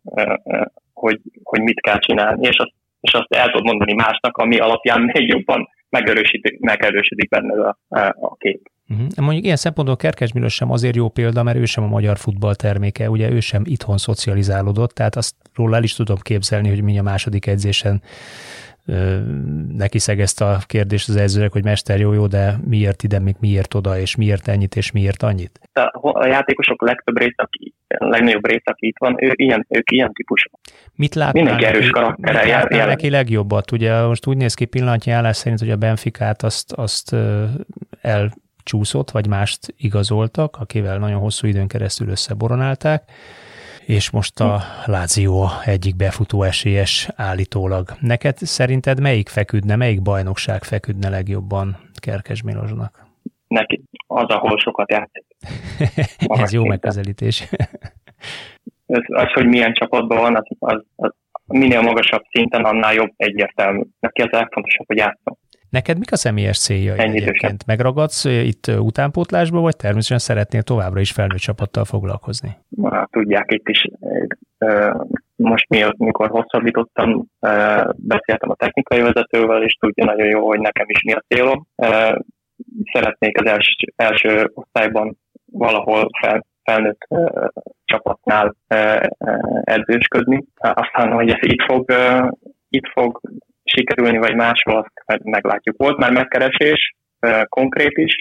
hogy, 0.92 1.20
hogy 1.42 1.60
mit 1.60 1.80
kell 1.80 1.98
csinálni, 1.98 2.46
és 2.46 2.56
azt, 2.56 2.72
és 3.00 3.12
azt 3.12 3.34
el 3.34 3.46
tudod 3.46 3.66
mondani 3.66 3.92
másnak, 3.94 4.36
ami 4.36 4.58
alapján 4.58 5.00
még 5.00 5.28
jobban 5.28 5.68
megerősítik, 5.88 6.58
megerősödik 6.60 7.28
benned 7.28 7.58
a, 7.58 7.76
a 8.20 8.36
kép. 8.36 8.70
Uh-huh. 8.88 9.06
Mondjuk 9.16 9.44
ilyen 9.44 9.56
szempontból 9.56 9.96
Kerkes 9.96 10.32
Milos 10.32 10.54
sem 10.54 10.70
azért 10.70 10.96
jó 10.96 11.08
példa, 11.08 11.42
mert 11.42 11.56
ő 11.56 11.64
sem 11.64 11.84
a 11.84 11.86
magyar 11.86 12.18
futball 12.18 12.54
terméke, 12.54 13.10
ugye 13.10 13.30
ő 13.30 13.40
sem 13.40 13.62
itthon 13.66 13.98
szocializálódott, 13.98 14.90
tehát 14.90 15.16
azt 15.16 15.34
róla 15.54 15.76
el 15.76 15.82
is 15.82 15.94
tudom 15.94 16.16
képzelni, 16.18 16.68
hogy 16.68 16.82
mi 16.82 16.98
a 16.98 17.02
második 17.02 17.46
edzésen 17.46 18.02
neki 19.76 19.98
szegezte 19.98 20.44
a 20.44 20.58
kérdést 20.66 21.08
az 21.08 21.16
edzőnek, 21.16 21.52
hogy 21.52 21.64
mester 21.64 21.98
jó, 22.00 22.12
jó, 22.12 22.26
de 22.26 22.54
miért 22.64 23.02
ide, 23.02 23.18
még 23.18 23.34
miért 23.40 23.74
oda, 23.74 23.98
és 23.98 24.16
miért 24.16 24.48
ennyit, 24.48 24.76
és 24.76 24.92
miért 24.92 25.22
annyit? 25.22 25.60
A 26.00 26.26
játékosok 26.26 26.82
legtöbb 26.82 27.18
része, 27.18 27.34
aki, 27.36 27.74
a 27.88 28.06
legnagyobb 28.06 28.46
része, 28.46 28.62
aki 28.64 28.86
itt 28.86 28.98
van, 28.98 29.16
ő 29.24 29.32
ilyen, 29.34 29.66
ők 29.68 29.90
ilyen 29.90 30.12
típusok. 30.12 30.52
Mit 30.94 31.14
látnál 31.14 31.42
Mindenki 31.42 31.64
erős 31.64 31.90
karakterrel 31.90 32.44
mit 32.44 32.52
látnál 32.52 32.86
neki 32.86 33.10
legjobbat? 33.10 33.72
Ugye 33.72 34.06
most 34.06 34.26
úgy 34.26 34.36
néz 34.36 34.54
ki 34.54 34.64
pillanatnyi 34.64 35.12
állás 35.12 35.36
szerint, 35.36 35.60
hogy 35.60 35.70
a 35.70 35.76
Benficát 35.76 36.42
azt, 36.42 36.72
azt 36.72 37.16
elcsúszott, 38.64 39.10
vagy 39.10 39.26
mást 39.28 39.74
igazoltak, 39.76 40.56
akivel 40.60 40.98
nagyon 40.98 41.20
hosszú 41.20 41.46
időn 41.46 41.68
keresztül 41.68 42.08
összeboronálták 42.08 43.02
és 43.86 44.10
most 44.10 44.40
a 44.40 44.60
Lazio 44.86 45.46
egyik 45.64 45.96
befutó 45.96 46.42
esélyes 46.42 47.08
állítólag. 47.16 47.88
Neked 48.00 48.36
szerinted 48.36 49.00
melyik 49.00 49.28
feküdne, 49.28 49.76
melyik 49.76 50.02
bajnokság 50.02 50.62
feküdne 50.62 51.08
legjobban 51.08 51.76
Kerkes 52.00 52.42
Milosnak? 52.42 53.06
Neki 53.48 53.82
az, 54.06 54.26
ahol 54.28 54.58
sokat 54.58 54.90
játszik. 54.90 55.24
Ez 56.42 56.52
jó 56.52 56.64
megközelítés. 56.64 57.42
az, 58.86 59.04
az, 59.06 59.32
hogy 59.32 59.46
milyen 59.46 59.72
csapatban 59.72 60.18
van, 60.18 60.36
az, 60.36 60.46
az, 60.58 60.84
az 60.96 61.12
minél 61.46 61.80
magasabb 61.80 62.22
szinten, 62.30 62.64
annál 62.64 62.94
jobb 62.94 63.12
egyértelmű. 63.16 63.82
Neki 64.00 64.22
az 64.22 64.30
legfontosabb, 64.30 64.86
hogy 64.86 64.96
játszom. 64.96 65.36
Neked 65.74 65.98
mik 65.98 66.12
a 66.12 66.16
személyes 66.16 66.58
célja 66.58 66.94
egyébként? 66.94 67.66
Megragadsz 67.66 68.24
itt 68.24 68.66
utánpótlásba, 68.66 69.60
vagy 69.60 69.76
természetesen 69.76 70.18
szeretnél 70.18 70.62
továbbra 70.62 71.00
is 71.00 71.12
felnőtt 71.12 71.38
csapattal 71.38 71.84
foglalkozni? 71.84 72.56
Na, 72.68 73.08
tudják 73.10 73.52
itt 73.52 73.68
is. 73.68 73.88
Most 75.36 75.68
mi, 75.68 75.84
mikor 75.96 76.28
hosszabbítottam, 76.28 77.26
beszéltem 77.96 78.50
a 78.50 78.54
technikai 78.54 79.00
vezetővel, 79.00 79.62
és 79.62 79.74
tudja 79.74 80.04
nagyon 80.04 80.26
jó, 80.26 80.46
hogy 80.46 80.58
nekem 80.58 80.86
is 80.88 81.02
mi 81.02 81.12
a 81.12 81.24
célom. 81.28 81.66
Szeretnék 82.92 83.40
az 83.40 83.46
első, 83.46 83.92
első 83.96 84.50
osztályban 84.54 85.18
valahol 85.52 86.10
fel, 86.20 86.46
felnőtt 86.62 87.06
csapatnál 87.84 88.54
edzősködni. 89.64 90.44
Aztán, 90.54 91.12
hogy 91.12 91.30
ez 91.30 91.38
itt 91.40 91.62
fog, 91.62 91.92
itt 92.68 92.88
fog 92.92 93.20
sikerülni, 93.64 94.18
vagy 94.18 94.34
máshol, 94.34 94.86
azt 95.04 95.22
meglátjuk. 95.22 95.76
Volt 95.76 95.98
már 95.98 96.12
megkeresés, 96.12 96.94
konkrét 97.48 97.96
is, 97.96 98.14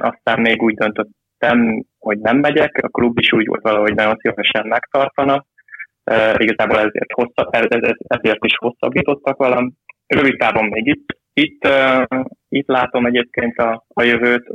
aztán 0.00 0.40
még 0.40 0.62
úgy 0.62 0.74
döntöttem, 0.74 1.84
hogy 1.98 2.18
nem 2.18 2.36
megyek, 2.36 2.78
a 2.82 2.88
klub 2.88 3.18
is 3.18 3.32
úgy 3.32 3.46
volt 3.46 3.62
valahogy 3.62 3.94
nagyon 3.94 4.16
szívesen 4.16 4.66
megtartana, 4.66 5.44
igazából 6.36 6.78
ezért, 6.78 7.12
hosszabb, 7.12 7.48
ezért 8.06 8.44
is 8.44 8.54
hosszabbítottak 8.56 9.36
velem. 9.36 9.72
Rövid 10.06 10.38
távon 10.38 10.64
még 10.64 10.86
itt, 10.86 11.18
itt, 11.32 11.64
uh, 11.66 12.20
itt 12.48 12.68
látom 12.68 13.06
egyébként 13.06 13.58
a, 13.58 13.84
a 13.88 14.02
jövőt. 14.02 14.48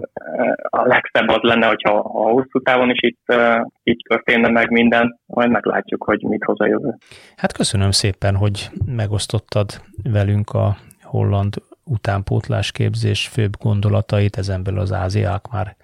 A 0.70 0.88
legszebb 0.88 1.28
az 1.28 1.42
lenne, 1.42 1.68
hogyha 1.68 1.98
a 1.98 2.30
hosszú 2.30 2.62
távon 2.64 2.90
is 2.90 3.00
itt, 3.02 3.22
uh, 3.28 3.66
itt 3.84 4.00
történne 4.00 4.50
meg 4.50 4.70
minden, 4.70 5.20
majd 5.26 5.50
meglátjuk, 5.50 6.04
hogy 6.04 6.22
mit 6.22 6.44
hoz 6.44 6.60
a 6.60 6.66
jövő. 6.66 6.96
Hát 7.36 7.54
köszönöm 7.54 7.92
szépen, 7.92 8.36
hogy 8.36 8.70
megosztottad 8.86 9.70
velünk 10.04 10.50
a 10.50 10.76
holland 11.02 11.54
utánpótlás 11.84 12.72
képzés 12.72 13.28
főbb 13.28 13.52
gondolatait, 13.60 14.38
ezen 14.38 14.64
belül 14.64 14.80
az 14.80 14.94
áziák 14.94 15.48
már 15.52 15.76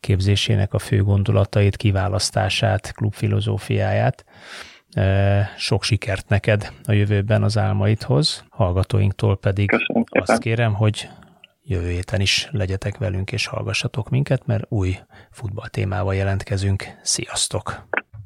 képzésének 0.00 0.74
a 0.74 0.78
fő 0.78 1.02
gondolatait, 1.02 1.76
kiválasztását, 1.76 2.92
klubfilozófiáját. 2.92 4.24
Sok 5.56 5.82
sikert 5.82 6.28
neked 6.28 6.72
a 6.84 6.92
jövőben 6.92 7.42
az 7.42 7.58
álmaidhoz, 7.58 8.44
hallgatóinktól 8.48 9.36
pedig 9.36 9.70
azt 10.08 10.38
kérem, 10.38 10.74
hogy 10.74 11.08
jövő 11.62 11.90
héten 11.90 12.20
is 12.20 12.48
legyetek 12.50 12.98
velünk 12.98 13.32
és 13.32 13.46
hallgassatok 13.46 14.10
minket, 14.10 14.46
mert 14.46 14.64
új 14.68 14.98
futball 15.30 15.68
témával 15.68 16.14
jelentkezünk. 16.14 16.98
Sziasztok! 17.02 17.86